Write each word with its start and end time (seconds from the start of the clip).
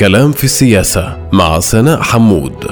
كلام 0.00 0.32
في 0.32 0.44
السياسة 0.44 1.28
مع 1.32 1.60
سناء 1.60 2.02
حمود. 2.02 2.64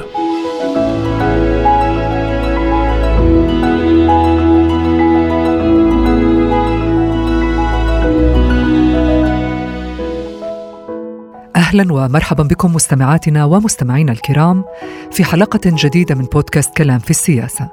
أهلا 11.56 11.92
ومرحبا 11.92 12.42
بكم 12.42 12.74
مستمعاتنا 12.74 13.44
ومستمعينا 13.44 14.12
الكرام 14.12 14.64
في 15.12 15.24
حلقة 15.24 15.60
جديدة 15.64 16.14
من 16.14 16.24
بودكاست 16.24 16.76
كلام 16.76 16.98
في 16.98 17.10
السياسة 17.10 17.70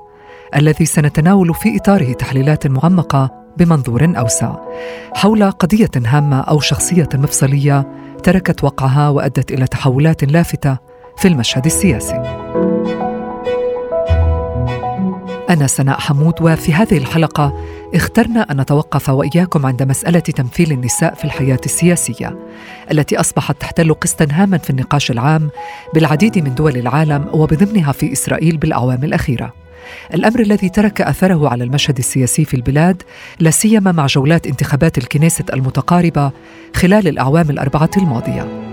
الذي 0.56 0.86
سنتناول 0.86 1.54
في 1.54 1.78
إطاره 1.78 2.14
تحليلات 2.14 2.68
معمقة 2.68 3.46
بمنظور 3.58 4.14
أوسع 4.18 4.56
حول 5.14 5.52
قضية 5.52 5.92
هامة 6.06 6.42
أو 6.42 6.60
شخصية 6.60 7.10
مفصلية 7.14 8.05
تركت 8.26 8.64
وقعها 8.64 9.10
وأدت 9.10 9.52
إلى 9.52 9.68
تحولات 9.68 10.24
لافتة 10.24 10.78
في 11.18 11.28
المشهد 11.28 11.66
السياسي. 11.66 12.16
أنا 15.50 15.68
سناء 15.68 16.00
حمود 16.00 16.34
وفي 16.42 16.74
هذه 16.74 16.98
الحلقة 16.98 17.64
اخترنا 17.96 18.52
أن 18.52 18.62
نتوقف 18.62 19.10
وإياكم 19.10 19.66
عند 19.66 19.84
مسألة 19.84 20.20
تمثيل 20.20 20.72
النساء 20.72 21.14
في 21.14 21.26
الحياة 21.26 21.60
السياسية 21.66 22.38
التي 22.92 23.20
أصبحت 23.20 23.62
تحتل 23.62 23.94
قسطا 23.94 24.28
هاما 24.32 24.58
في 24.58 24.70
النقاش 24.70 25.12
العام 25.12 25.50
بالعديد 25.94 26.40
من 26.40 26.56
دول 26.56 26.78
العالم 26.78 27.28
وبضمنها 27.34 27.92
في 27.92 28.12
إسرائيل 28.14 28.58
بالأعوام 28.58 29.04
الأخيرة. 29.04 29.65
الأمر 30.14 30.40
الذي 30.40 30.70
ترك 30.70 31.02
أثره 31.02 31.50
على 31.50 31.64
المشهد 31.64 31.98
السياسي 31.98 32.46
في 32.46 32.54
البلاد 32.54 33.04
لا 33.40 33.52
سيما 33.52 33.92
مع 33.92 34.06
جولات 34.06 34.48
انتخابات 34.48 34.98
الكنيست 34.98 35.54
المتقاربة 35.54 36.32
خلال 36.76 37.08
الأعوام 37.08 37.50
الأربعة 37.50 37.90
الماضية. 37.98 38.66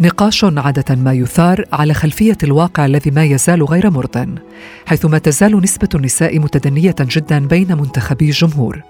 نقاش 0.00 0.44
عادة 0.44 0.94
ما 0.94 1.12
يثار 1.12 1.64
على 1.72 1.94
خلفية 1.94 2.36
الواقع 2.42 2.86
الذي 2.86 3.10
ما 3.10 3.24
يزال 3.24 3.64
غير 3.64 3.90
مرض، 3.90 4.38
حيث 4.86 5.04
ما 5.04 5.18
تزال 5.18 5.62
نسبة 5.62 5.88
النساء 5.94 6.38
متدنية 6.38 6.94
جدا 7.00 7.46
بين 7.46 7.76
منتخبي 7.76 8.24
الجمهور، 8.24 8.82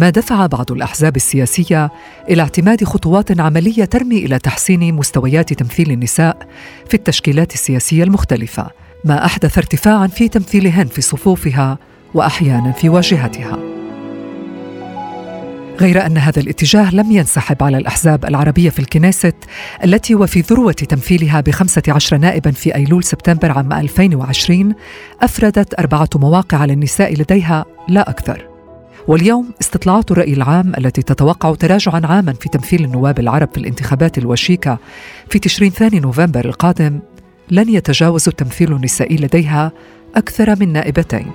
ما 0.00 0.10
دفع 0.10 0.46
بعض 0.46 0.72
الأحزاب 0.72 1.16
السياسية 1.16 1.90
إلى 2.30 2.42
اعتماد 2.42 2.84
خطوات 2.84 3.40
عملية 3.40 3.84
ترمي 3.84 4.18
إلى 4.18 4.38
تحسين 4.38 4.94
مستويات 4.94 5.52
تمثيل 5.52 5.90
النساء 5.90 6.48
في 6.88 6.94
التشكيلات 6.94 7.54
السياسية 7.54 8.04
المختلفة، 8.04 8.70
ما 9.04 9.24
أحدث 9.24 9.58
ارتفاعا 9.58 10.06
في 10.06 10.28
تمثيلهن 10.28 10.86
في 10.86 11.00
صفوفها 11.00 11.78
وأحيانا 12.14 12.72
في 12.72 12.88
واجهتها. 12.88 13.58
غير 15.80 16.06
أن 16.06 16.18
هذا 16.18 16.40
الاتجاه 16.40 16.94
لم 16.94 17.12
ينسحب 17.12 17.62
على 17.62 17.78
الأحزاب 17.78 18.24
العربية 18.24 18.70
في 18.70 18.78
الكنيست 18.78 19.36
التي 19.84 20.14
وفي 20.14 20.40
ذروة 20.40 20.72
تمثيلها 20.72 21.40
بخمسة 21.40 21.82
عشر 21.88 22.16
نائبا 22.16 22.50
في 22.50 22.74
أيلول 22.74 23.04
سبتمبر 23.04 23.50
عام 23.50 23.72
2020 23.72 24.74
أفردت 25.22 25.74
أربعة 25.78 26.08
مواقع 26.14 26.64
للنساء 26.64 27.14
لديها 27.14 27.64
لا 27.88 28.10
أكثر 28.10 28.57
واليوم 29.08 29.50
استطلاعات 29.60 30.10
الرأي 30.10 30.32
العام 30.32 30.72
التي 30.78 31.02
تتوقع 31.02 31.54
تراجعا 31.54 32.00
عاما 32.04 32.32
في 32.32 32.48
تمثيل 32.48 32.84
النواب 32.84 33.18
العرب 33.18 33.48
في 33.52 33.58
الانتخابات 33.58 34.18
الوشيكة 34.18 34.78
في 35.30 35.38
تشرين 35.38 35.70
ثاني 35.70 36.00
نوفمبر 36.00 36.44
القادم 36.44 37.00
لن 37.50 37.68
يتجاوز 37.68 38.28
التمثيل 38.28 38.72
النسائي 38.72 39.16
لديها 39.16 39.72
أكثر 40.16 40.56
من 40.60 40.72
نائبتين 40.72 41.26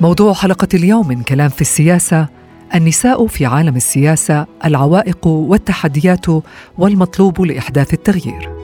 موضوع 0.00 0.34
حلقة 0.34 0.68
اليوم 0.74 1.08
من 1.08 1.22
كلام 1.22 1.48
في 1.48 1.60
السياسة 1.60 2.28
النساء 2.74 3.26
في 3.26 3.46
عالم 3.46 3.76
السياسة 3.76 4.46
العوائق 4.64 5.26
والتحديات 5.26 6.26
والمطلوب 6.78 7.40
لإحداث 7.40 7.94
التغيير. 7.94 8.57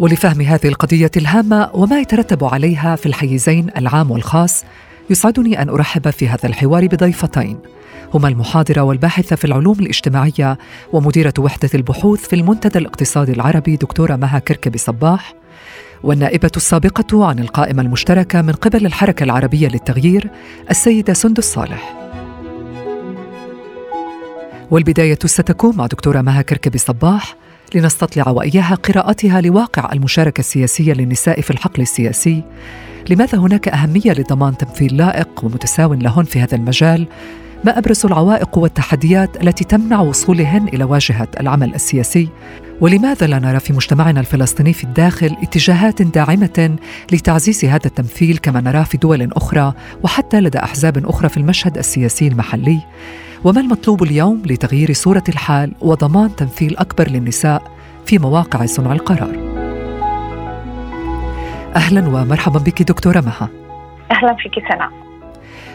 ولفهم 0.00 0.40
هذه 0.40 0.68
القضية 0.68 1.10
الهامة 1.16 1.70
وما 1.74 2.00
يترتب 2.00 2.44
عليها 2.44 2.96
في 2.96 3.06
الحيزين 3.06 3.66
العام 3.76 4.10
والخاص 4.10 4.64
يسعدني 5.10 5.62
أن 5.62 5.68
أرحب 5.68 6.10
في 6.10 6.28
هذا 6.28 6.46
الحوار 6.46 6.86
بضيفتين 6.86 7.58
هما 8.14 8.28
المحاضرة 8.28 8.80
والباحثة 8.80 9.36
في 9.36 9.44
العلوم 9.44 9.80
الاجتماعية 9.80 10.58
ومديرة 10.92 11.34
وحدة 11.38 11.70
البحوث 11.74 12.28
في 12.28 12.36
المنتدى 12.36 12.78
الاقتصادي 12.78 13.32
العربي 13.32 13.76
دكتورة 13.76 14.16
مها 14.16 14.38
كركبي 14.38 14.78
صباح 14.78 15.34
والنائبة 16.02 16.50
السابقة 16.56 17.26
عن 17.26 17.38
القائمة 17.38 17.82
المشتركة 17.82 18.42
من 18.42 18.52
قبل 18.52 18.86
الحركة 18.86 19.24
العربية 19.24 19.68
للتغيير 19.68 20.30
السيدة 20.70 21.12
سندس 21.12 21.44
صالح. 21.44 21.94
والبداية 24.70 25.18
ستكون 25.24 25.76
مع 25.76 25.86
دكتورة 25.86 26.20
مها 26.20 26.42
كركبي 26.42 26.78
صباح 26.78 27.36
لنستطلع 27.74 28.28
وإياها 28.28 28.74
قراءتها 28.74 29.40
لواقع 29.40 29.92
المشاركة 29.92 30.40
السياسية 30.40 30.92
للنساء 30.92 31.40
في 31.40 31.50
الحقل 31.50 31.82
السياسي. 31.82 32.42
لماذا 33.10 33.38
هناك 33.38 33.68
أهمية 33.68 34.12
لضمان 34.12 34.56
تمثيل 34.56 34.96
لائق 34.96 35.44
ومتساو 35.44 35.94
لهن 35.94 36.24
في 36.24 36.40
هذا 36.40 36.56
المجال؟ 36.56 37.06
ما 37.64 37.78
أبرز 37.78 38.06
العوائق 38.06 38.58
والتحديات 38.58 39.42
التي 39.42 39.64
تمنع 39.64 40.00
وصولهن 40.00 40.68
إلى 40.68 40.84
واجهة 40.84 41.28
العمل 41.40 41.74
السياسي؟ 41.74 42.28
ولماذا 42.80 43.26
لا 43.26 43.38
نرى 43.38 43.60
في 43.60 43.72
مجتمعنا 43.72 44.20
الفلسطيني 44.20 44.72
في 44.72 44.84
الداخل 44.84 45.36
اتجاهات 45.42 46.02
داعمة 46.02 46.76
لتعزيز 47.12 47.64
هذا 47.64 47.86
التمثيل 47.86 48.38
كما 48.38 48.60
نراه 48.60 48.82
في 48.82 48.98
دول 48.98 49.32
أخرى 49.32 49.72
وحتى 50.02 50.40
لدى 50.40 50.58
أحزاب 50.58 51.06
أخرى 51.06 51.28
في 51.28 51.36
المشهد 51.36 51.78
السياسي 51.78 52.28
المحلي؟ 52.28 52.80
وما 53.44 53.60
المطلوب 53.60 54.02
اليوم 54.02 54.42
لتغيير 54.46 54.92
صورة 54.92 55.22
الحال 55.28 55.72
وضمان 55.80 56.36
تمثيل 56.36 56.76
أكبر 56.76 57.08
للنساء 57.08 57.62
في 58.06 58.18
مواقع 58.18 58.66
صنع 58.66 58.92
القرار؟ 58.92 59.36
أهلا 61.76 62.08
ومرحبا 62.08 62.58
بك 62.58 62.82
دكتورة 62.82 63.20
مها. 63.20 63.48
أهلا 64.10 64.34
فيك 64.34 64.52
سناء 64.68 64.90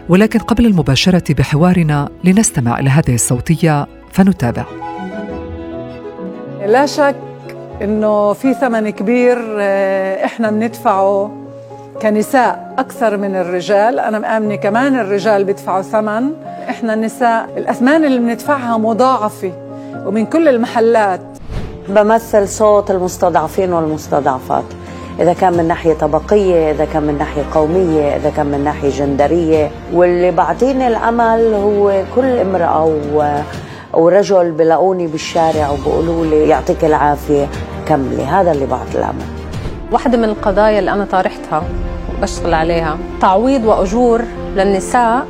ولكن 0.09 0.39
قبل 0.39 0.65
المباشرة 0.65 1.33
بحوارنا 1.33 2.09
لنستمع 2.23 2.79
إلى 2.79 2.89
هذه 2.89 3.15
الصوتية 3.15 3.87
فنتابع. 4.11 4.65
لا 6.65 6.85
شك 6.85 7.15
إنه 7.81 8.33
في 8.33 8.53
ثمن 8.53 8.89
كبير 8.89 9.37
آه، 9.59 10.25
إحنا 10.25 10.51
بندفعه 10.51 11.38
كنساء 12.01 12.75
أكثر 12.77 13.17
من 13.17 13.35
الرجال. 13.35 13.99
أنا 13.99 14.19
مآمنة 14.19 14.55
كمان 14.55 14.99
الرجال 14.99 15.43
بيدفعوا 15.43 15.81
ثمن. 15.81 16.31
إحنا 16.69 16.93
النساء 16.93 17.49
الأثمان 17.57 18.05
اللي 18.05 18.19
بندفعها 18.19 18.77
مضاعفة 18.77 19.51
ومن 20.05 20.25
كل 20.25 20.47
المحلات. 20.47 21.21
بمثل 21.89 22.47
صوت 22.47 22.91
المستضعفين 22.91 23.73
والمستضعفات. 23.73 24.63
إذا 25.19 25.33
كان 25.33 25.53
من 25.53 25.67
ناحية 25.67 25.93
طبقية 25.93 26.71
إذا 26.71 26.85
كان 26.85 27.03
من 27.03 27.17
ناحية 27.17 27.43
قومية 27.53 28.15
إذا 28.15 28.29
كان 28.29 28.45
من 28.45 28.63
ناحية 28.63 28.89
جندرية. 28.89 29.71
واللي 29.93 30.31
بعطيني 30.31 30.87
الأمل 30.87 31.53
هو 31.53 32.03
كل 32.15 32.37
امرأة 32.37 32.85
و... 33.13 33.39
ورجل 33.93 34.51
بلاقوني 34.51 35.07
بالشارع 35.07 35.69
وبقولوا 35.69 36.25
لي 36.25 36.49
يعطيك 36.49 36.85
العافية 36.85 37.47
كملي. 37.87 38.23
هذا 38.23 38.51
اللي 38.51 38.65
بعطي 38.65 38.97
الأمل. 38.97 39.38
واحدة 39.91 40.17
من 40.17 40.23
القضايا 40.23 40.79
اللي 40.79 40.91
أنا 40.91 41.05
طارحتها 41.05 41.63
وبشتغل 42.17 42.53
عليها. 42.53 42.97
تعويض 43.21 43.65
وأجور 43.65 44.21
للنساء 44.55 45.27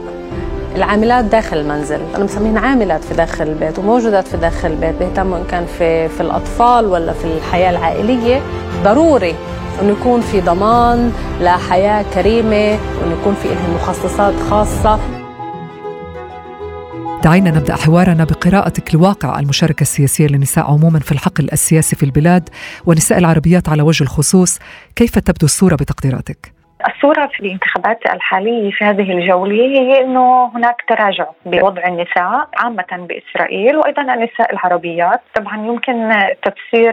العاملات 0.75 1.25
داخل 1.25 1.57
المنزل. 1.57 1.99
أنا 2.15 2.23
مسميهن 2.23 2.57
عاملات 2.57 3.03
في 3.03 3.13
داخل 3.13 3.47
البيت 3.47 3.79
وموجودات 3.79 4.27
في 4.27 4.37
داخل 4.37 4.67
البيت 4.67 4.95
بيهتموا 4.95 5.37
إن 5.37 5.43
كان 5.43 5.65
في, 5.65 6.09
في 6.09 6.21
الأطفال 6.21 6.85
ولا 6.85 7.13
في 7.13 7.25
الحياة 7.25 7.69
العائلية. 7.69 8.41
ضروري 8.83 9.35
إنه 9.81 9.91
يكون 9.91 10.21
في 10.21 10.41
ضمان 10.41 11.11
لحياة 11.41 12.05
كريمة 12.13 12.79
وإنه 13.01 13.15
يكون 13.21 13.35
في 13.43 13.47
لهم 13.47 13.75
مخصصات 13.75 14.33
خاصة. 14.49 14.99
دعينا 17.24 17.51
نبدأ 17.51 17.75
حوارنا 17.75 18.24
بقراءتك 18.24 18.95
لواقع 18.95 19.39
المشاركة 19.39 19.81
السياسية 19.81 20.27
للنساء 20.27 20.66
عموما 20.66 21.00
في 21.00 21.12
الحقل 21.12 21.50
السياسي 21.54 21.95
في 21.95 22.04
البلاد 22.04 22.50
والنساء 22.86 23.18
العربيات 23.18 23.69
على 23.69 23.81
وجه 23.81 24.04
الخصوص. 24.04 24.60
كيف 24.95 25.19
تبدو 25.19 25.45
الصورة 25.45 25.75
بتقديراتك؟ 25.75 26.58
الصورة 26.95 27.27
في 27.27 27.39
الانتخابات 27.39 28.00
الحالية 28.13 28.71
في 28.71 28.86
هذه 28.86 29.12
الجولة 29.12 29.56
هي 29.65 30.01
أنه 30.01 30.51
هناك 30.56 30.83
تراجع 30.88 31.25
بوضع 31.45 31.83
النساء 31.88 32.47
عامة 32.57 32.86
بإسرائيل 32.91 33.77
وأيضا 33.77 34.01
النساء 34.01 34.53
العربيات. 34.53 35.21
طبعا 35.36 35.57
يمكن 35.57 36.09
تفسير 36.44 36.91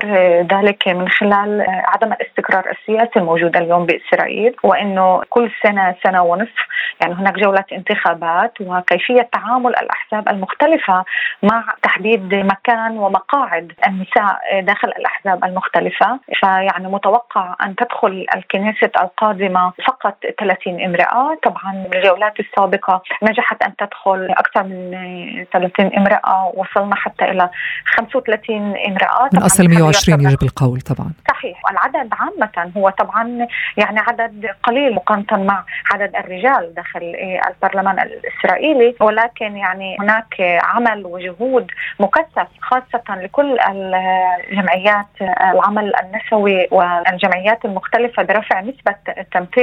ذلك 0.52 0.88
من 0.88 1.08
خلال 1.08 1.64
عدم 1.68 2.12
الاستقرار 2.12 2.70
السياسي 2.70 3.18
الموجود 3.18 3.56
اليوم 3.56 3.86
بإسرائيل 3.86 4.56
وأنه 4.62 5.22
كل 5.30 5.50
سنة 5.62 5.94
سنة 6.04 6.22
ونصف 6.22 6.66
يعني 7.02 7.14
هناك 7.14 7.34
جولة 7.38 7.64
انتخابات 7.72 8.52
وكيفية 8.60 9.28
تعامل 9.32 9.70
الأحزاب 9.70 10.28
المختلفة 10.28 11.04
مع 11.42 11.64
تحديد 11.82 12.34
مكان 12.34 12.98
ومقاعد 12.98 13.72
النساء 13.86 14.60
داخل 14.60 14.88
الأحزاب 14.88 15.44
المختلفة. 15.44 16.18
فيعني 16.40 16.88
متوقع 16.88 17.54
أن 17.64 17.76
تدخل 17.76 18.26
الكنيست 18.36 18.90
القادمة 19.02 19.72
فقط 19.86 20.16
30 20.40 20.84
امرأة. 20.84 21.38
طبعا 21.44 21.86
الجولات 21.94 22.40
السابقة 22.40 23.02
نجحت 23.22 23.62
أن 23.62 23.76
تدخل 23.76 24.30
أكثر 24.30 24.62
من 24.62 25.46
30 25.52 25.96
امرأة 25.96 26.52
وصلنا 26.54 26.94
حتى 26.94 27.24
إلى 27.24 27.50
35 27.84 28.76
امرأة. 28.76 29.28
من 29.32 29.42
أصل 29.42 29.68
120 29.68 30.20
يجب 30.20 30.42
القول 30.42 30.80
طبعا. 30.80 31.12
صحيح. 31.28 31.62
والعدد 31.64 32.10
عامة 32.12 32.72
هو 32.76 32.88
طبعا 32.88 33.46
يعني 33.76 33.98
عدد 33.98 34.46
قليل 34.62 34.94
مقارنة 34.94 35.44
مع 35.44 35.64
عدد 35.92 36.16
الرجال 36.16 36.74
داخل 36.74 37.16
البرلمان 37.48 37.98
الإسرائيلي. 37.98 38.94
ولكن 39.00 39.56
يعني 39.56 39.96
هناك 40.00 40.60
عمل 40.62 41.06
وجهود 41.06 41.70
مكثف 42.00 42.48
خاصة 42.60 43.04
لكل 43.08 43.58
الجمعيات 43.60 45.06
العمل 45.20 45.92
النسوي 45.96 46.68
والجمعيات 46.70 47.64
المختلفة 47.64 48.22
برفع 48.22 48.60
نسبة 48.60 48.94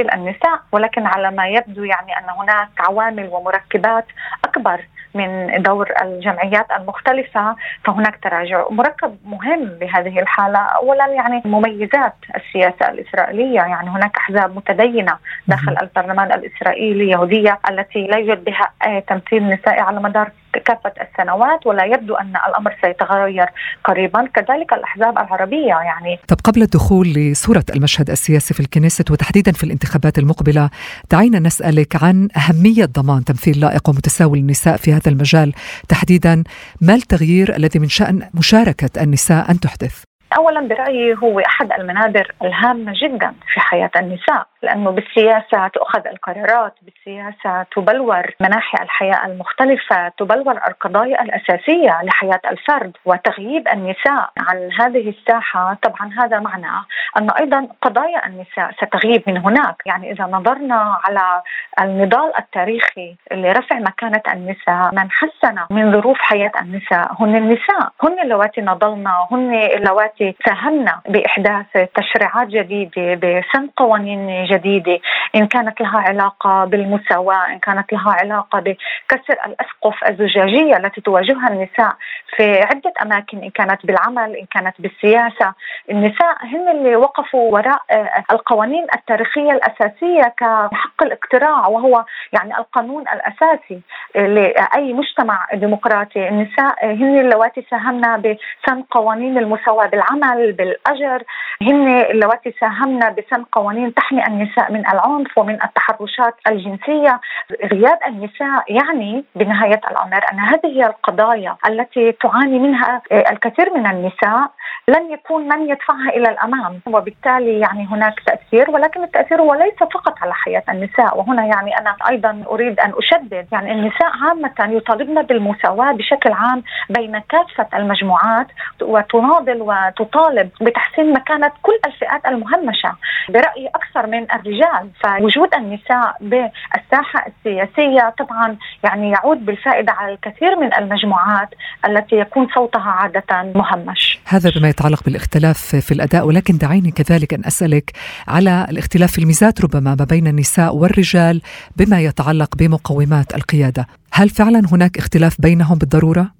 تمثيل 0.04 0.14
النساء 0.14 0.60
ولكن 0.72 1.06
على 1.06 1.30
ما 1.30 1.48
يبدو 1.48 1.84
يعني 1.84 2.18
أن 2.18 2.30
هناك 2.38 2.68
عوامل 2.78 3.28
ومركبات 3.32 4.06
أكبر 4.44 4.80
من 5.14 5.62
دور 5.62 5.92
الجمعيات 6.02 6.66
المختلفة 6.78 7.56
فهناك 7.84 8.18
تراجع 8.22 8.64
مركب 8.70 9.16
مهم 9.24 9.64
بهذه 9.64 10.20
الحالة 10.20 10.58
أولا 10.58 11.06
يعني 11.06 11.42
مميزات 11.44 12.14
السياسة 12.36 12.88
الإسرائيلية 12.88 13.54
يعني 13.54 13.90
هناك 13.90 14.16
أحزاب 14.16 14.56
متدينة 14.56 15.18
داخل 15.48 15.76
البرلمان 15.82 16.32
الإسرائيلي 16.32 17.10
يهودية 17.10 17.58
التي 17.70 18.06
لا 18.06 18.16
يوجد 18.16 18.44
بها 18.44 19.00
تمثيل 19.00 19.48
نسائي 19.48 19.80
على 19.80 20.00
مدار 20.00 20.30
كافة 20.58 20.92
السنوات 21.00 21.66
ولا 21.66 21.84
يبدو 21.84 22.14
أن 22.14 22.32
الأمر 22.48 22.76
سيتغير 22.82 23.46
قريبا. 23.84 24.26
كذلك 24.34 24.72
الأحزاب 24.72 25.18
العربية 25.18 25.74
يعني. 25.74 26.18
طب 26.28 26.36
قبل 26.44 26.62
الدخول 26.62 27.08
لصورة 27.08 27.64
المشهد 27.74 28.10
السياسي 28.10 28.54
في 28.54 28.60
الكنيست 28.60 29.10
وتحديدا 29.10 29.52
في 29.52 29.64
الانتخابات 29.64 30.18
المقبلة 30.18 30.70
دعينا 31.10 31.38
نسألك 31.38 32.02
عن 32.02 32.28
أهمية 32.36 32.84
ضمان 32.84 33.24
تمثيل 33.24 33.60
لائق 33.60 33.88
ومتساوي 33.88 34.40
للنساء 34.40 34.76
في 34.76 34.92
هذا 34.92 35.08
المجال. 35.08 35.52
تحديدا 35.88 36.44
ما 36.80 36.94
التغيير 36.94 37.56
الذي 37.56 37.78
من 37.78 37.88
شأن 37.88 38.28
مشاركة 38.34 39.02
النساء 39.02 39.50
أن 39.50 39.60
تحدث؟ 39.60 40.13
اولا 40.38 40.68
برأيي 40.68 41.14
هو 41.22 41.40
أحد 41.40 41.72
المنابر 41.72 42.32
الهامة 42.42 42.92
جدا 43.02 43.34
في 43.46 43.60
حياة 43.60 43.90
النساء 43.96 44.46
لأنه 44.62 44.90
بالسياسة 44.90 45.68
تؤخذ 45.68 46.06
القرارات، 46.06 46.74
بالسياسة 46.82 47.62
تبلور 47.62 48.30
مناحي 48.40 48.82
الحياة 48.82 49.26
المختلفة، 49.26 50.08
تبلور 50.08 50.56
القضايا 50.68 51.22
الأساسية 51.22 52.02
لحياة 52.02 52.40
الفرد 52.50 52.96
وتغييب 53.04 53.68
النساء. 53.68 54.30
عن 54.38 54.70
هذه 54.80 55.08
الساحة 55.08 55.76
طبعا 55.82 56.10
هذا 56.18 56.38
معناه 56.38 56.84
أن 57.18 57.30
أيضا 57.30 57.68
قضايا 57.82 58.26
النساء 58.26 58.72
ستغيب 58.72 59.22
من 59.26 59.38
هناك، 59.38 59.82
يعني 59.86 60.12
إذا 60.12 60.24
نظرنا 60.24 60.98
على 61.04 61.42
النضال 61.80 62.32
التاريخي 62.38 63.16
لرفع 63.32 63.78
مكانة 63.78 64.22
النساء 64.32 64.94
من 64.94 65.08
حسن 65.10 65.56
من 65.70 65.92
ظروف 65.92 66.18
حياة 66.18 66.52
النساء؟ 66.62 67.12
هن 67.20 67.36
النساء، 67.36 67.92
هن 68.02 68.18
اللواتي 68.22 68.60
نضلنا، 68.60 69.26
هن 69.30 69.54
اللواتي 69.54 70.23
ساهمنا 70.46 71.00
بإحداث 71.08 71.66
تشريعات 71.94 72.48
جديدة، 72.48 73.14
بسن 73.14 73.66
قوانين 73.76 74.44
جديدة. 74.44 74.98
إن 75.34 75.46
كانت 75.46 75.80
لها 75.80 75.98
علاقة 75.98 76.64
بالمساواة 76.64 77.46
إن 77.52 77.58
كانت 77.58 77.92
لها 77.92 78.16
علاقة 78.20 78.60
بكسر 78.60 79.36
الأسقف 79.46 80.04
الزجاجية 80.08 80.76
التي 80.76 81.00
تواجهها 81.00 81.48
النساء 81.48 81.94
في 82.36 82.60
عدة 82.60 82.92
أماكن 83.02 83.38
إن 83.42 83.50
كانت 83.50 83.86
بالعمل 83.86 84.36
إن 84.36 84.46
كانت 84.50 84.74
بالسياسة. 84.78 85.54
النساء 85.90 86.36
هن 86.42 86.68
اللي 86.68 86.96
وقفوا 86.96 87.52
وراء 87.52 87.82
القوانين 88.30 88.86
التاريخية 88.94 89.50
الأساسية 89.52 90.34
كحق 90.36 91.02
الاقتراع 91.02 91.66
وهو 91.66 92.04
يعني 92.32 92.58
القانون 92.58 93.02
الأساسي 93.02 93.80
لأي 94.14 94.92
مجتمع 94.92 95.46
ديمقراطي. 95.54 96.28
النساء 96.28 96.86
هن 96.86 97.18
اللواتي 97.20 97.66
ساهمنا 97.70 98.16
بسن 98.16 98.82
قوانين 98.90 99.38
المساواة 99.38 99.86
بالعمل. 99.86 100.03
بالأجر. 100.52 101.22
هن 101.62 101.88
اللواتي 101.88 102.54
ساهمنا 102.60 103.08
بسن 103.08 103.44
قوانين 103.52 103.94
تحمي 103.94 104.26
النساء 104.26 104.72
من 104.72 104.86
العنف 104.86 105.38
ومن 105.38 105.58
التحرشات 105.64 106.34
الجنسية. 106.48 107.20
غياب 107.64 107.98
النساء 108.06 108.64
يعني 108.68 109.24
بنهاية 109.34 109.80
الأمر 109.90 110.20
أن 110.32 110.38
هذه 110.38 110.66
هي 110.66 110.86
القضايا 110.86 111.56
التي 111.68 112.12
تعاني 112.12 112.58
منها 112.58 113.02
الكثير 113.12 113.74
من 113.74 113.86
النساء 113.86 114.50
لن 114.88 115.12
يكون 115.12 115.48
من 115.48 115.70
يدفعها 115.70 116.08
إلى 116.08 116.30
الأمام. 116.30 116.80
وبالتالي 116.86 117.60
يعني 117.60 117.86
هناك 117.86 118.20
تأثير 118.26 118.70
ولكن 118.70 119.04
التأثير 119.04 119.40
هو 119.40 119.54
ليس 119.54 119.78
فقط 119.78 120.14
على 120.22 120.34
حياة 120.34 120.62
النساء. 120.68 121.18
وهنا 121.18 121.44
يعني 121.44 121.78
أنا 121.78 121.96
أيضا 122.10 122.44
أريد 122.50 122.80
أن 122.80 122.92
أشدد 122.98 123.46
يعني 123.52 123.72
النساء 123.72 124.10
عامة 124.22 124.76
يطالبن 124.76 125.22
بالمساواة 125.22 125.92
بشكل 125.92 126.32
عام 126.32 126.62
بين 126.90 127.18
كافة 127.18 127.78
المجموعات 127.78 128.46
وتناضل 128.82 129.62
وتطالب 130.00 130.50
بتحسين 130.60 131.12
مكانة 131.12 131.52
كل 131.62 131.78
الفئات 131.86 132.26
المهمشة. 132.26 132.96
برأيي 133.28 133.68
أكثر 133.68 134.06
من 134.06 134.26
الرجال 134.32 134.90
فوجود 135.04 135.54
النساء 135.54 136.16
بالساحة 136.20 137.26
السياسية 137.26 138.14
طبعا 138.18 138.56
يعني 138.84 139.10
يعود 139.10 139.46
بالفائدة 139.46 139.92
على 139.92 140.12
الكثير 140.12 140.56
من 140.56 140.74
المجموعات 140.74 141.48
التي 141.88 142.16
يكون 142.16 142.48
صوتها 142.54 142.90
عادة 142.90 143.52
مهمش. 143.54 144.18
هذا 144.26 144.50
بما 144.50 144.68
يتعلق 144.68 145.04
بالاختلاف 145.04 145.76
في 145.76 145.92
الأداء 145.92 146.26
ولكن 146.26 146.58
دعيني 146.58 146.90
كذلك 146.90 147.34
أن 147.34 147.44
أسألك 147.44 147.90
على 148.28 148.66
الاختلاف 148.70 149.12
في 149.12 149.18
الميزات 149.18 149.60
ربما 149.60 149.96
ما 150.00 150.06
بين 150.10 150.26
النساء 150.26 150.76
والرجال 150.76 151.42
بما 151.76 152.00
يتعلق 152.00 152.56
بمقومات 152.56 153.34
القيادة. 153.34 153.86
هل 154.16 154.28
فعلا 154.28 154.62
هناك 154.72 154.98
اختلاف 154.98 155.40
بينهم 155.40 155.78
بالضرورة؟ 155.78 156.30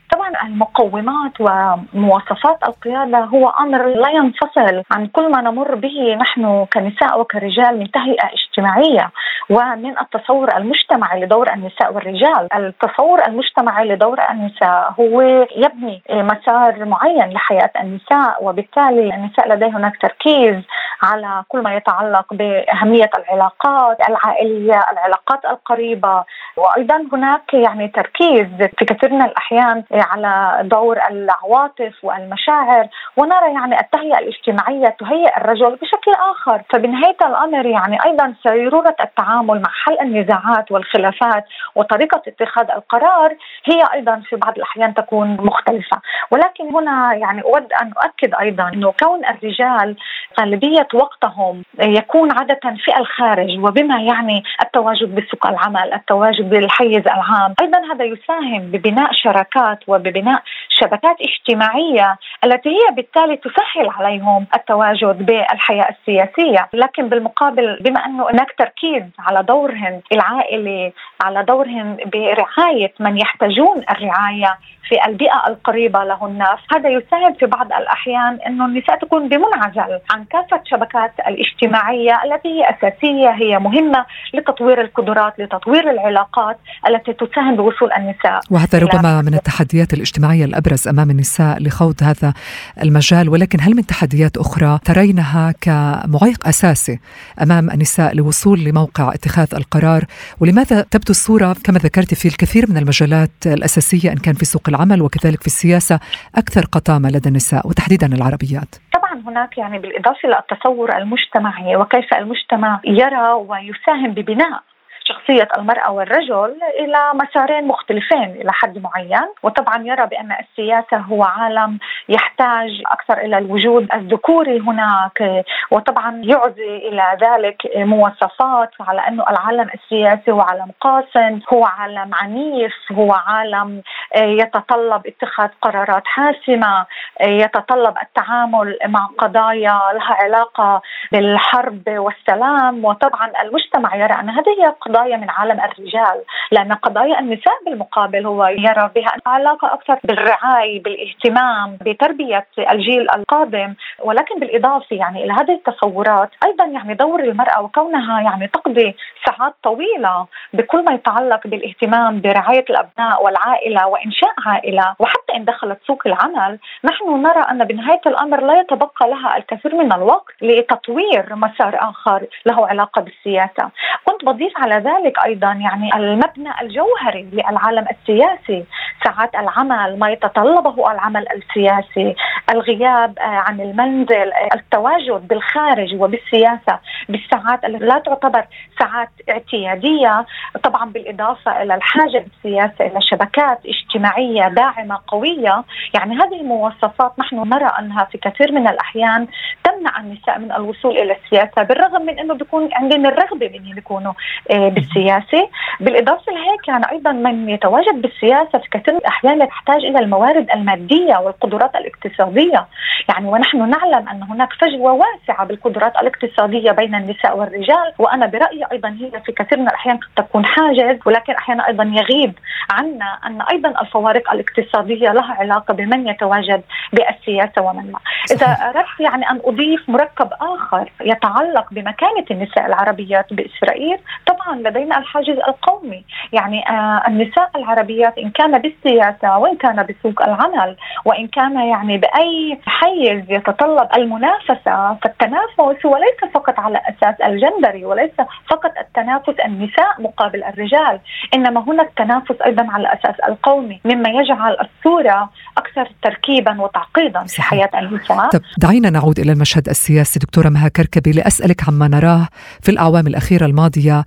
المقومات 0.44 1.32
ومواصفات 1.41 2.59
القيادة 2.69 3.19
هو 3.19 3.49
أمر 3.49 3.87
لا 3.87 4.11
ينفصل 4.11 4.82
عن 4.91 5.06
كل 5.06 5.31
ما 5.31 5.41
نمر 5.41 5.75
به 5.75 6.15
نحن 6.21 6.67
كنساء 6.73 7.21
وكرجال 7.21 7.79
من 7.79 7.91
تهيئة 7.91 8.31
اجتماعية 8.32 9.11
ومن 9.50 9.99
التصور 9.99 10.56
المجتمعي 10.56 11.21
لدور 11.25 11.53
النساء 11.53 11.94
والرجال. 11.94 12.49
التصور 12.55 13.26
المجتمعي 13.29 13.88
لدور 13.88 14.19
النساء 14.31 14.94
هو 15.00 15.23
يبني 15.56 16.03
مسار 16.11 16.85
معين 16.85 17.31
لحياة 17.31 17.70
النساء 17.81 18.44
وبالتالي 18.44 19.15
النساء 19.15 19.49
لديه 19.49 19.77
هناك 19.77 19.97
تركيز 20.03 20.56
على 21.03 21.44
كل 21.49 21.62
ما 21.62 21.77
يتعلق 21.77 22.35
بأهمية 22.35 23.11
العلاقات 23.19 24.09
العائلية 24.09 24.81
العلاقات 24.93 25.44
القريبة. 25.44 26.25
وأيضا 26.56 27.06
هناك 27.12 27.55
يعني 27.64 27.88
تركيز 27.88 28.46
في 28.78 28.84
كثير 28.84 29.12
من 29.12 29.22
الأحيان 29.22 29.84
على 29.93 30.60
دور 30.69 30.98
العواطف 31.10 31.94
والمشاعر 32.03 32.89
ونرى 33.17 33.53
يعني 33.55 33.81
التهيئة 33.81 34.19
الاجتماعية 34.19 34.96
تهيئ 35.00 35.36
الرجل 35.36 35.77
بشكل 35.77 36.12
آخر. 36.31 36.62
فبنهاية 36.72 37.17
الأمر 37.22 37.67
يعني 37.67 37.98
أيضا 38.05 38.34
سيرورة 38.43 38.96
التعامل 39.00 39.60
مع 39.62 39.70
حل 39.84 39.98
النزاعات 40.00 40.72
والخلافات 40.72 41.44
وطريقة 41.74 42.22
اتخاذ 42.29 42.70
القرار 42.70 43.36
هي 43.65 43.82
أيضا 43.94 44.22
في 44.29 44.36
بعض 44.36 44.56
الأحيان 44.56 44.94
تكون 44.94 45.36
مختلفة. 45.41 46.00
ولكن 46.31 46.74
هنا 46.74 47.15
يعني 47.15 47.43
أود 47.43 47.72
أن 47.82 47.93
أؤكد 48.05 48.34
أيضا 48.41 48.69
أنه 48.69 48.93
كون 49.03 49.20
الرجال 49.24 49.96
غالبية 50.41 50.89
وقتهم 50.94 51.62
يكون 51.81 52.32
عادة 52.39 52.60
في 52.84 52.98
الخارج 52.98 53.58
وبما 53.58 54.00
يعني 54.03 54.43
التواجد 54.62 55.15
بسوق 55.15 55.46
العمل 55.46 55.93
التواجد 55.94 56.50
بالحيز 56.50 57.03
العام 57.06 57.54
أيضا 57.61 57.79
هذا 57.93 58.05
يساهم 58.05 58.70
ببناء 58.70 59.13
شراكات 59.13 59.79
وببناء 59.87 60.43
شبكات 60.69 61.17
اجتماعية 61.20 62.17
التي 62.44 62.69
هي 62.69 62.94
بالتالي 62.96 63.37
تسهل 63.37 63.89
عليهم 63.89 64.46
التواجد 64.55 65.27
بالحياة 65.27 65.89
السياسية. 65.91 66.69
لكن 66.73 67.08
بالمقابل 67.08 67.79
بما 67.81 68.06
أنه 68.06 68.31
هناك 68.31 68.55
تركيز 68.58 69.03
على 69.19 69.43
دورهم 69.43 70.01
العائلي 70.13 70.93
على 71.23 71.44
دورهم 71.44 71.96
برعاية 72.06 72.93
من 73.01 73.19
يحتاجون 73.19 73.84
الرعاية 73.91 74.58
في 74.88 75.06
البيئة 75.08 75.46
القريبة 75.48 76.05
لهن 76.05 76.43
هذا 76.74 76.88
يساهم 76.88 77.34
في 77.41 77.46
بعض 77.46 77.67
الأحيان 77.67 78.38
أنه 78.46 78.67
النساء 78.67 78.98
تكون 78.98 79.29
بمنعزل 79.29 80.00
عن 80.10 80.24
كافة 80.24 80.60
شبكات 80.64 81.12
الاجتماعية 81.29 82.20
التي 82.24 82.48
هي 82.48 82.70
أساسية 82.70 83.31
هي 83.31 83.58
مهمة 83.58 84.06
لتطوير 84.34 84.81
القدرات 84.81 85.32
لتطوير 85.38 85.91
العلاقات 85.91 86.56
التي 86.88 87.12
تساهم 87.12 87.56
بوصول 87.56 87.93
النساء 87.93 88.41
وهذا 88.50 88.79
ربما 88.79 89.22
من 89.22 89.34
التحديات 89.34 89.93
الاجتماعية 89.93 90.44
الأبرز 90.44 90.88
أمام 90.88 91.10
النساء 91.10 91.62
لخوض 91.62 91.94
هذا 92.03 92.34
المجال. 92.82 93.29
ولكن 93.29 93.60
هل 93.60 93.76
من 93.76 93.86
تحديات 93.86 94.36
أخرى 94.36 94.79
ترينها 94.84 95.55
كمعيق 95.60 96.48
أساسي 96.48 96.98
أمام 97.43 97.70
النساء 97.70 98.14
لوصول 98.14 98.64
لموقع 98.64 99.14
اتخاذ 99.14 99.55
القرار؟ 99.55 100.05
ولماذا 100.41 100.81
تبدو 100.91 101.10
الصورة 101.10 101.56
كما 101.64 101.79
ذكرت 101.79 102.14
في 102.14 102.29
الكثير 102.29 102.70
من 102.70 102.76
المجالات 102.76 103.31
الأساسية 103.46 104.12
إن 104.12 104.17
كان 104.17 104.34
في 104.34 104.44
سوق 104.44 104.69
العمل 104.74 105.02
وكذلك 105.02 105.40
في 105.40 105.46
السياسة 105.46 106.00
أكثر 106.36 106.64
قطامة 106.72 107.08
لدى 107.08 107.28
النساء 107.28 107.69
وتحديدا 107.69 108.06
العربيات. 108.06 108.70
طبعا 108.94 109.14
هناك 109.26 109.58
يعني 109.58 109.78
بالإضافة 109.78 110.28
للتصور 110.28 110.96
المجتمعي 110.96 111.76
وكيف 111.76 112.14
المجتمع 112.14 112.81
يرى 112.84 113.32
ويساهم 113.32 114.10
ببناء 114.14 114.62
شخصية 115.05 115.49
المرأة 115.58 115.93
والرجل 115.93 116.56
إلى 116.79 117.11
مسارين 117.15 117.67
مختلفين 117.67 118.31
إلى 118.41 118.53
حد 118.53 118.79
معين. 118.79 119.29
وطبعا 119.43 119.82
يرى 119.87 120.06
بأن 120.06 120.32
السياسة 120.41 120.96
هو 120.96 121.23
عالم 121.23 121.79
يحتاج 122.08 122.82
أكثر 122.93 123.19
إلى 123.19 123.39
الوجود 123.39 123.89
الذكوري 123.94 124.61
هناك 124.61 125.44
وطبعا 125.70 126.23
يعزي 126.25 126.77
إلى 126.77 127.19
ذلك 127.23 127.56
مواصفات 127.77 128.70
على 128.81 129.01
أنه 129.08 129.25
العالم 129.31 129.69
السياسي 129.75 130.31
هو 130.31 130.41
عالم 130.41 130.70
قاس 130.81 131.17
هو 131.53 131.65
عالم 131.65 132.11
عنيف 132.15 132.75
هو 132.93 133.13
عالم 133.13 133.82
يتطلب 134.17 135.06
اتخاذ 135.06 135.49
قرارات 135.63 136.03
حاسمة 136.06 136.87
يتطلب 137.20 137.94
التعامل 138.03 138.79
مع 138.87 139.08
قضايا 139.19 139.81
لها 139.94 140.15
علاقة 140.23 140.82
بالحرب 141.13 141.82
والسلام. 141.89 142.84
وطبعا 142.84 143.32
المجتمع 143.43 143.96
يرى 143.96 144.15
أن 144.20 144.31
هذه 144.31 144.49
هي 144.58 144.67
قضايا 144.94 145.17
من 145.17 145.31
عالم 145.31 145.60
الرجال 145.60 146.22
لأن 146.53 146.72
قضايا 146.72 147.19
النساء 147.20 147.55
بالمقابل 147.67 148.27
هو 148.27 148.46
يرى 148.46 148.91
بها 148.94 149.13
علاقة 149.27 149.74
أكثر 149.74 149.98
بالرعاية 150.05 150.82
بالاهتمام 150.82 151.79
بتربية 151.81 152.46
الجيل 152.70 153.06
القادم. 153.17 153.74
ولكن 154.05 154.39
بالإضافة 154.41 154.96
يعني 154.96 155.24
إلى 155.24 155.32
هذه 155.32 155.53
التصورات 155.55 156.31
أيضا 156.44 156.65
يعني 156.65 156.94
دور 156.94 157.20
المرأة 157.20 157.63
وكونها 157.63 158.20
يعني 158.20 158.48
تقضي 158.48 158.96
ساعات 159.27 159.55
طويلة 159.63 160.27
بكل 160.53 160.84
ما 160.84 160.93
يتعلق 160.94 161.46
بالاهتمام 161.46 162.20
برعاية 162.20 162.65
الأبناء 162.70 163.24
والعائلة 163.24 163.86
وإنشاء 163.86 164.34
عائلة 164.46 164.94
وحتى 164.98 165.36
إن 165.36 165.44
دخلت 165.44 165.79
سوق 165.86 166.03
العمل 166.06 166.58
نحن 166.84 167.22
نرى 167.22 167.44
أن 167.51 167.65
بنهاية 167.65 168.01
الأمر 168.06 168.41
لا 168.41 168.60
يتبقى 168.60 169.08
لها 169.10 169.36
الكثير 169.36 169.74
من 169.74 169.93
الوقت 169.93 170.34
لتطوير 170.43 171.34
مسار 171.34 171.79
آخر 171.81 172.27
له 172.46 172.69
علاقة 172.69 173.03
بالسياسة. 173.03 173.70
كنت 174.05 174.24
بضيف 174.24 174.53
على 174.56 174.81
ذلك 174.84 175.24
أيضا 175.24 175.53
يعني 175.53 175.96
المبنى 175.96 176.50
الجوهري 176.62 177.29
للعالم 177.32 177.86
السياسي 177.91 178.64
ساعات 179.05 179.34
العمل 179.34 179.98
ما 179.98 180.10
يتطلبه 180.10 180.93
العمل 180.93 181.26
السياسي 181.32 182.14
الغياب 182.50 183.19
آه، 183.19 183.22
عن 183.22 183.60
المنزل 183.60 184.32
آه، 184.32 184.55
التواجد 184.55 185.29
بالخارج 185.29 185.94
وبالسياسة 185.94 186.79
بالساعات 187.08 187.64
التي 187.64 187.84
لا 187.84 187.98
تعتبر 187.98 188.44
ساعات 188.79 189.08
اعتيادية 189.29 190.26
طبعا 190.62 190.91
بالإضافة 190.91 191.62
إلى 191.62 191.74
الحاجة 191.74 192.24
بالسياسة 192.24 192.86
إلى 192.86 193.00
شبكات 193.00 193.58
اجتماعية 193.67 194.48
داعمة 194.48 194.98
قوية. 195.06 195.64
يعني 195.94 196.14
هذه 196.14 196.41
المواصفات 196.41 197.12
نحن 197.19 197.36
نرى 197.48 197.70
أنها 197.79 198.05
في 198.05 198.19
كثير 198.19 198.53
من 198.53 198.69
الأحيان 198.69 199.26
تمنع 199.64 200.00
النساء 200.00 200.38
من 200.38 200.53
الوصول 200.53 200.98
إلى 200.98 201.17
السياسة 201.17 201.62
بالرغم 201.62 202.03
من 202.03 202.19
إنه 202.19 202.34
بيكون 202.34 202.69
عندهم 202.72 203.06
الرغبة 203.06 203.48
بان 203.48 203.67
يكونوا 203.67 204.12
آه، 204.50 204.69
بالسياسة. 204.74 205.48
بالإضافة 205.81 206.32
لهيك 206.32 206.69
يعني 206.69 206.90
أيضا 206.90 207.12
من 207.12 207.48
يتواجد 207.48 208.02
بالسياسة 208.02 208.58
في 208.58 208.69
كثير 208.70 208.94
من 208.94 209.00
الأحيان 209.00 209.43
يحتاج 209.43 209.84
إلى 209.84 209.98
الموارد 209.98 210.46
المادية 210.54 211.16
والقدرات 211.16 211.76
الاقتصادية. 211.76 212.66
يعني 213.08 213.26
ونحن 213.28 213.70
نعلم 213.70 214.08
أن 214.08 214.22
هناك 214.22 214.52
فجوة 214.52 214.93
واسعة 214.93 215.46
بالقدرات 215.46 215.93
الاقتصادية 215.96 216.72
بين 216.72 216.94
النساء 216.94 217.38
والرجال 217.38 217.93
وأنا 217.98 218.26
برأيي 218.26 218.64
أيضا 218.72 218.88
هي 218.88 219.20
في 219.26 219.32
كثير 219.32 219.58
من 219.58 219.69
الأحيان 219.69 219.96
قد 219.96 220.24
تكون 220.24 220.44
حاجز 220.46 220.98
ولكن 221.06 221.32
أحيانا 221.32 221.69
أيضا 221.69 221.84
يغيب 221.84 222.32
عنا 222.70 223.19
أن 223.26 223.43
أيضا 223.43 223.69
الفوارق 223.82 224.32
الاقتصادية 224.32 225.12
لها 225.12 225.34
علاقة 225.34 225.74
بمن 225.74 226.08
يتواجد 226.08 226.62
بالسياسة 226.93 227.62
ومن 227.62 227.93
لا. 227.93 227.98
إذا 228.32 228.46
أردت 228.46 229.00
يعني 229.00 229.31
أن 229.31 229.40
أضيف 229.44 229.88
مركب 229.88 230.28
آخر 230.40 230.93
يتعلق 231.00 231.66
بمكانة 231.70 232.24
النساء 232.31 232.66
العربيات 232.66 233.32
بإسرائيل 233.32 233.98
طبعا 234.26 234.62
لدينا 234.65 234.99
الحاجز 234.99 235.39
القومي. 235.49 236.05
يعني 236.33 236.69
آه 236.71 237.03
النساء 237.09 237.51
العربيات 237.56 238.19
إن 238.19 238.31
كان 238.31 238.59
بالسياسة 238.59 239.39
وإن 239.39 239.56
كان 239.56 239.87
بسوق 239.87 240.23
العمل 240.23 240.77
وإن 241.05 241.27
كان 241.29 241.61
يعني 241.61 241.99
بأي 241.99 242.59
حيز 242.67 243.23
يتطلب 243.29 243.89
المنافسة 243.97 244.94
فالتنافس 245.03 245.87
هو 245.87 245.97
ليس 245.97 246.33
فقط 246.35 246.59
على 246.61 246.81
أساس 246.89 247.21
الجندري 247.21 247.85
وليس 247.85 248.11
فقط 248.51 248.73
التنافس 248.81 249.35
النساء 249.44 249.91
مقابل 249.99 250.44
الرجال 250.44 251.01
إنما 251.35 251.61
هناك 251.69 251.91
تنافس 251.97 252.37
أيضا 252.47 252.67
على 252.71 252.83
الاساس 252.89 253.15
القومي 253.29 253.81
مما 253.85 254.09
يجعل 254.09 254.56
الصورة 254.61 255.31
أكثر 255.59 255.89
تركيبا 256.03 256.61
وتعقيدا 256.61 257.25
في 257.25 257.43
حياة 257.43 257.71
النساء. 257.75 258.29
طب 258.31 258.41
دعينا 258.59 258.91
نعود 258.91 259.19
إلى 259.19 259.33
المشهد 259.33 259.69
السياسي 259.69 260.19
دكتورة 260.19 260.49
مها 260.49 260.69
كركبي 260.69 261.13
لأسألك 261.13 261.69
عما 261.69 261.89
نراه 261.89 262.29
في 262.63 262.69
الأعوام 262.69 263.06
الأخيرة 263.06 263.47
الماضية 263.47 264.05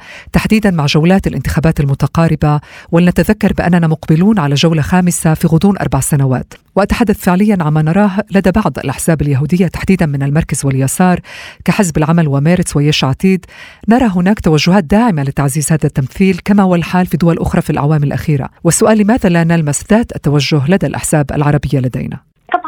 تحديدا 0.47 0.71
مع 0.71 0.85
جولات 0.85 1.27
الانتخابات 1.27 1.79
المتقاربة 1.79 2.59
ولنتذكر 2.91 3.53
بأننا 3.53 3.87
مقبلون 3.87 4.39
على 4.39 4.55
جولة 4.55 4.81
خامسة 4.81 5.33
في 5.33 5.47
غضون 5.47 5.77
أربع 5.77 5.99
سنوات. 5.99 6.53
وأتحدث 6.75 7.19
فعليا 7.19 7.57
عما 7.61 7.81
نراه 7.81 8.11
لدى 8.31 8.51
بعض 8.51 8.79
الأحزاب 8.79 9.21
اليهودية 9.21 9.67
تحديدا 9.67 10.05
من 10.05 10.23
المركز 10.23 10.65
واليسار 10.65 11.19
كحزب 11.65 11.97
العمل 11.97 12.27
ومارتس 12.27 12.75
ويش 12.75 13.03
عتيد. 13.03 13.45
نرى 13.87 14.05
هناك 14.05 14.39
توجهات 14.39 14.83
داعمة 14.83 15.23
لتعزيز 15.23 15.71
هذا 15.71 15.85
التمثيل 15.85 16.39
كما 16.45 16.63
هو 16.63 16.75
الحال 16.75 17.05
في 17.05 17.17
دول 17.17 17.39
أخرى 17.39 17.61
في 17.61 17.69
الأعوام 17.69 18.03
الأخيرة. 18.03 18.49
والسؤال 18.63 18.97
لماذا 18.97 19.29
لا 19.29 19.43
نلمس 19.43 19.83
ذات 19.91 20.15
التوجه 20.15 20.61
لدى 20.67 20.87
الأحزاب 20.87 21.31
العربية 21.31 21.79
لدينا؟ 21.79 22.26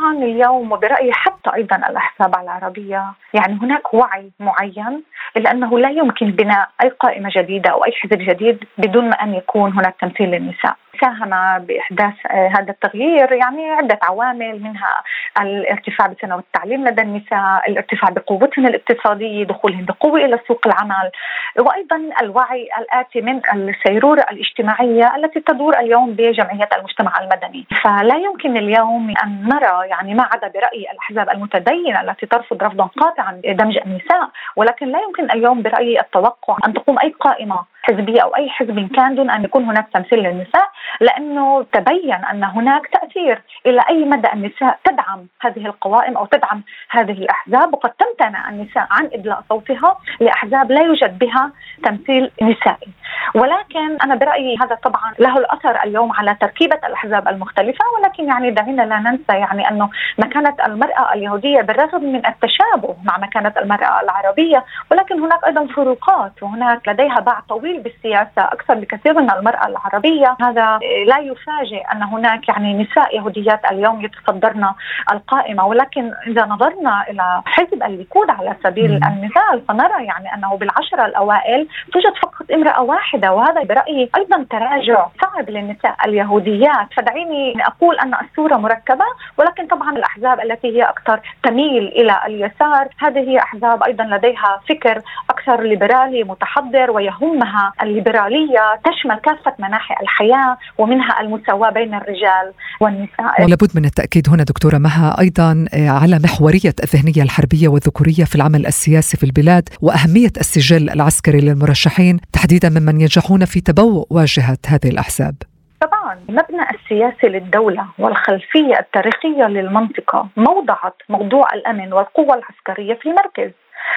طبعا 0.09 0.23
اليوم 0.23 0.71
وبرأيي 0.71 1.13
حتى 1.13 1.53
أيضا 1.55 1.75
الأحزاب 1.75 2.35
العربية 2.35 3.13
يعني 3.33 3.59
هناك 3.61 3.93
وعي 3.93 4.31
معين 4.39 5.03
إلا 5.37 5.51
أنه 5.51 5.79
لا 5.79 5.89
يمكن 5.89 6.31
بناء 6.31 6.69
أي 6.83 6.89
قائمة 6.89 7.29
جديدة 7.35 7.69
أو 7.69 7.85
أي 7.85 7.91
حزب 7.91 8.17
جديد 8.17 8.63
بدون 8.77 9.09
ما 9.09 9.15
أن 9.15 9.33
يكون 9.33 9.71
هناك 9.71 9.95
تمثيل 10.01 10.31
للنساء. 10.31 10.75
ساهم 11.01 11.59
بإحداث 11.65 12.13
آه، 12.27 12.47
هذا 12.47 12.71
التغيير 12.71 13.31
يعني 13.31 13.71
عدة 13.71 13.99
عوامل 14.03 14.61
منها 14.61 15.03
الارتفاع 15.41 16.07
بسنوات 16.07 16.43
التعليم 16.43 16.87
لدى 16.87 17.01
النساء، 17.01 17.69
الارتفاع 17.69 18.09
بقوتهن 18.09 18.65
الاقتصاديه، 18.65 19.43
دخولهن 19.43 19.85
بقوة 19.85 20.19
إلى 20.25 20.39
سوق 20.47 20.67
العمل، 20.67 21.11
وأيضا 21.59 22.09
الوعي 22.21 22.69
الآتي 22.79 23.21
من 23.21 23.41
السيروره 23.53 24.25
الاجتماعيه 24.31 25.15
التي 25.15 25.39
تدور 25.39 25.79
اليوم 25.79 26.13
بجمعيات 26.13 26.73
المجتمع 26.77 27.13
المدني، 27.19 27.65
فلا 27.83 28.15
يمكن 28.15 28.57
اليوم 28.57 29.13
أن 29.23 29.49
نرى 29.49 29.87
يعني 29.87 30.13
ما 30.13 30.23
عدا 30.33 30.47
برأي 30.47 30.87
الأحزاب 30.91 31.29
المتدينة 31.29 32.01
التي 32.01 32.25
ترفض 32.25 32.63
رفضا 32.63 32.85
قاطعا 32.85 33.41
دمج 33.45 33.77
النساء، 33.77 34.29
ولكن 34.55 34.87
لا 34.87 34.99
يمكن 34.99 35.31
اليوم 35.31 35.61
برايي 35.61 35.99
التوقع 35.99 36.57
أن 36.67 36.73
تقوم 36.73 36.99
أي 36.99 37.09
قائمة. 37.19 37.59
حزبية 37.89 38.21
أو 38.21 38.35
أي 38.35 38.49
حزب 38.49 38.89
كان 38.95 39.15
دون 39.15 39.29
أن 39.29 39.43
يكون 39.43 39.63
هناك 39.65 39.87
تمثيل 39.93 40.19
للنساء 40.19 40.69
لأنه 41.01 41.63
تبين 41.63 42.25
أن 42.31 42.43
هناك 42.43 42.87
تأثير 42.87 43.41
إلى 43.65 43.81
أي 43.89 44.05
مدى 44.05 44.33
النساء 44.33 44.79
تدعم 44.83 45.27
هذه 45.41 45.65
القوائم 45.65 46.17
أو 46.17 46.25
تدعم 46.25 46.63
هذه 46.89 47.11
الأحزاب 47.11 47.73
وقد 47.73 47.89
تمتنع 47.89 48.49
النساء 48.49 48.87
عن 48.91 49.09
إدلاء 49.13 49.43
صوتها 49.49 49.97
لأحزاب 50.19 50.71
لا 50.71 50.81
يوجد 50.81 51.19
بها 51.19 51.51
تمثيل 51.83 52.31
نسائي. 52.41 52.87
ولكن 53.35 53.97
أنا 54.03 54.15
برأيي 54.15 54.57
هذا 54.61 54.75
طبعا 54.75 55.13
له 55.19 55.37
الأثر 55.37 55.83
اليوم 55.83 56.11
على 56.11 56.35
تركيبة 56.41 56.79
الأحزاب 56.87 57.27
المختلفة 57.27 57.85
ولكن 57.97 58.27
يعني 58.27 58.51
دعينا 58.51 58.81
لا 58.81 58.99
ننسى 58.99 59.33
يعني 59.33 59.69
أنه 59.69 59.89
مكانة 60.17 60.55
المرأة 60.65 61.13
اليهودية 61.13 61.61
بالرغم 61.61 62.03
من 62.03 62.25
التشابه 62.25 62.95
مع 63.03 63.17
مكانة 63.17 63.53
المرأة 63.57 64.01
العربية 64.01 64.65
ولكن 64.91 65.19
هناك 65.19 65.43
أيضا 65.47 65.67
فروقات 65.67 66.43
وهناك 66.43 66.87
لديها 66.87 67.19
باع 67.19 67.39
طويل 67.49 67.78
بالسياسة 67.79 68.41
أكثر 68.41 68.73
بكثير 68.73 69.13
من 69.13 69.31
المرأة 69.31 69.67
العربية. 69.67 70.37
هذا 70.41 70.79
لا 71.07 71.17
يفاجئ 71.17 71.83
أن 71.93 72.03
هناك 72.03 72.49
يعني 72.49 72.73
نساء 72.73 73.15
يهوديات 73.17 73.71
اليوم 73.71 74.05
يتصدرن 74.05 74.69
القائمة. 75.11 75.67
ولكن 75.67 76.11
إذا 76.27 76.45
نظرنا 76.45 77.05
إلى 77.09 77.41
حزب 77.45 77.83
الليكود 77.83 78.29
على 78.29 78.55
سبيل 78.63 78.91
المثال 78.91 79.61
فنرى 79.67 80.05
يعني 80.05 80.33
أنه 80.33 80.57
بالعشرة 80.57 81.05
الأوائل 81.05 81.67
توجد 81.93 82.13
فقط 82.21 82.51
امرأة 82.51 82.81
واحدة 82.81 83.33
وهذا 83.33 83.63
برأيي 83.63 84.09
أيضا 84.17 84.45
تراجع 84.49 85.07
صعب 85.21 85.49
للنساء 85.49 85.95
اليهوديات. 86.05 86.87
فدعيني 86.97 87.67
أقول 87.67 87.99
أن 87.99 88.13
الصورة 88.13 88.57
مركبة 88.57 89.05
ولكن 89.37 89.67
طبعا 89.67 89.91
الأحزاب 89.91 90.39
التي 90.39 90.67
هي 90.77 90.83
أكثر 90.83 91.19
تميل 91.43 91.87
إلى 91.87 92.21
اليسار 92.25 92.87
هذه 92.99 93.19
هي 93.19 93.39
أحزاب 93.39 93.83
أيضا 93.83 94.03
لديها 94.03 94.61
فكر 94.69 95.01
أكثر 95.29 95.61
ليبرالي 95.61 96.23
متحضر 96.23 96.91
ويهمها 96.91 97.58
الليبرالية 97.81 98.63
تشمل 98.85 99.15
كافة 99.15 99.53
مناحي 99.59 99.95
الحياة 100.01 100.57
ومنها 100.77 101.21
المساواة 101.21 101.69
بين 101.69 101.93
الرجال 101.93 102.53
والنساء. 102.81 103.43
ولابد 103.43 103.71
من 103.75 103.85
التأكيد 103.85 104.29
هنا 104.29 104.43
دكتورة 104.43 104.77
مها 104.77 105.15
أيضا 105.19 105.65
آه، 105.73 105.89
على 105.89 106.19
محورية 106.23 106.75
الذهنية 106.83 107.23
الحربية 107.23 107.67
والذكورية 107.67 108.23
في 108.25 108.35
العمل 108.35 108.65
السياسي 108.65 109.17
في 109.17 109.23
البلاد 109.23 109.69
وأهمية 109.81 110.33
السجل 110.37 110.89
العسكري 110.89 111.41
للمرشحين 111.41 112.19
تحديدا 112.33 112.69
ممن 112.69 113.01
ينجحون 113.01 113.45
في 113.45 113.61
تبوء 113.61 114.07
واجهة 114.09 114.57
هذه 114.67 114.89
الأحزاب. 114.89 115.35
طبعا 115.81 115.99
طبعا 116.09 116.19
المبنى 116.29 116.65
السياسي 116.73 117.27
للدولة 117.27 117.85
والخلفية 117.99 118.79
التاريخية 118.79 119.47
للمنطقة 119.47 120.27
موضعت 120.37 120.95
موضوع 121.09 121.53
الأمن 121.53 121.93
والقوة 121.93 122.35
العسكرية 122.35 122.93
في 122.93 123.09
المركز. 123.09 123.51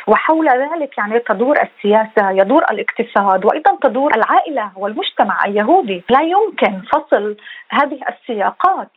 وحول 0.06 0.48
ذلك 0.48 0.98
يعني 0.98 1.18
تدور 1.18 1.56
السياسة 1.62 2.30
يدور 2.30 2.64
الاقتصاد 2.70 3.44
وأيضا 3.44 3.78
تدور 3.82 4.14
العائلة 4.14 4.70
والمجتمع 4.76 5.44
اليهودي. 5.44 6.04
لا 6.10 6.20
يمكن 6.20 6.82
فصل 6.92 7.36
هذه 7.70 7.98
السياقات. 8.08 8.88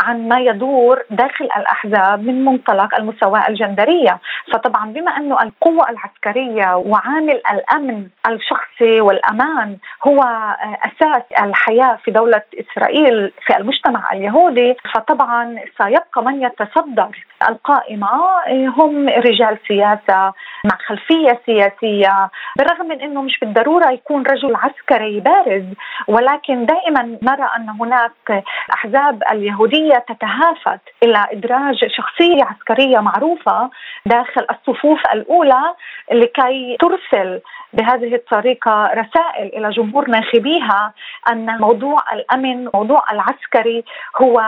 عن 0.00 0.28
ما 0.28 0.40
يدور 0.40 1.02
داخل 1.10 1.44
الأحزاب 1.44 2.22
من 2.22 2.44
منطلق 2.44 2.94
المساواه 2.94 3.48
الجندرية، 3.48 4.18
فطبعا 4.52 4.92
بما 4.92 5.16
أنه 5.16 5.42
القوة 5.42 5.90
العسكرية 5.90 6.76
وعامل 6.76 7.40
الأمن 7.52 8.06
الشخصي 8.28 9.00
والأمان 9.00 9.76
هو 10.06 10.20
أساس 10.84 11.22
الحياة 11.42 11.98
في 12.04 12.10
دولة 12.10 12.42
إسرائيل 12.60 13.32
في 13.46 13.56
المجتمع 13.56 14.12
اليهودي، 14.12 14.76
فطبعا 14.94 15.56
سيبقى 15.78 16.24
من 16.24 16.42
يتصدر 16.42 17.24
القائمة 17.48 18.08
هم 18.78 19.08
رجال 19.08 19.58
سياسة 19.68 20.32
مع 20.64 20.78
خلفية 20.86 21.40
سياسية، 21.46 22.30
بالرغم 22.58 22.88
من 22.88 23.00
أنه 23.00 23.22
مش 23.22 23.38
بالضرورة 23.38 23.90
يكون 23.90 24.22
رجل 24.22 24.56
عسكري 24.56 25.20
بارز، 25.20 25.64
ولكن 26.08 26.66
دائما 26.66 27.18
نرى 27.22 27.48
أن 27.56 27.68
هناك 27.80 28.44
أحزاب 28.72 29.22
اليهودية 29.32 29.83
العسكرية 29.84 30.04
تتهافت 30.08 30.80
إلى 31.02 31.26
إدراج 31.32 31.74
شخصية 31.88 32.44
عسكرية 32.44 32.98
معروفة 32.98 33.70
داخل 34.06 34.46
الصفوف 34.50 35.00
الأولى 35.14 35.74
لكي 36.12 36.76
ترسل 36.80 37.40
بهذه 37.76 38.14
الطريقة 38.14 38.86
رسائل 38.86 39.46
إلى 39.56 39.70
جمهور 39.70 40.10
ناخبيها 40.10 40.92
أن 41.30 41.46
موضوع 41.60 42.02
الأمن 42.12 42.68
موضوع 42.74 43.02
العسكري 43.12 43.84
هو 44.22 44.42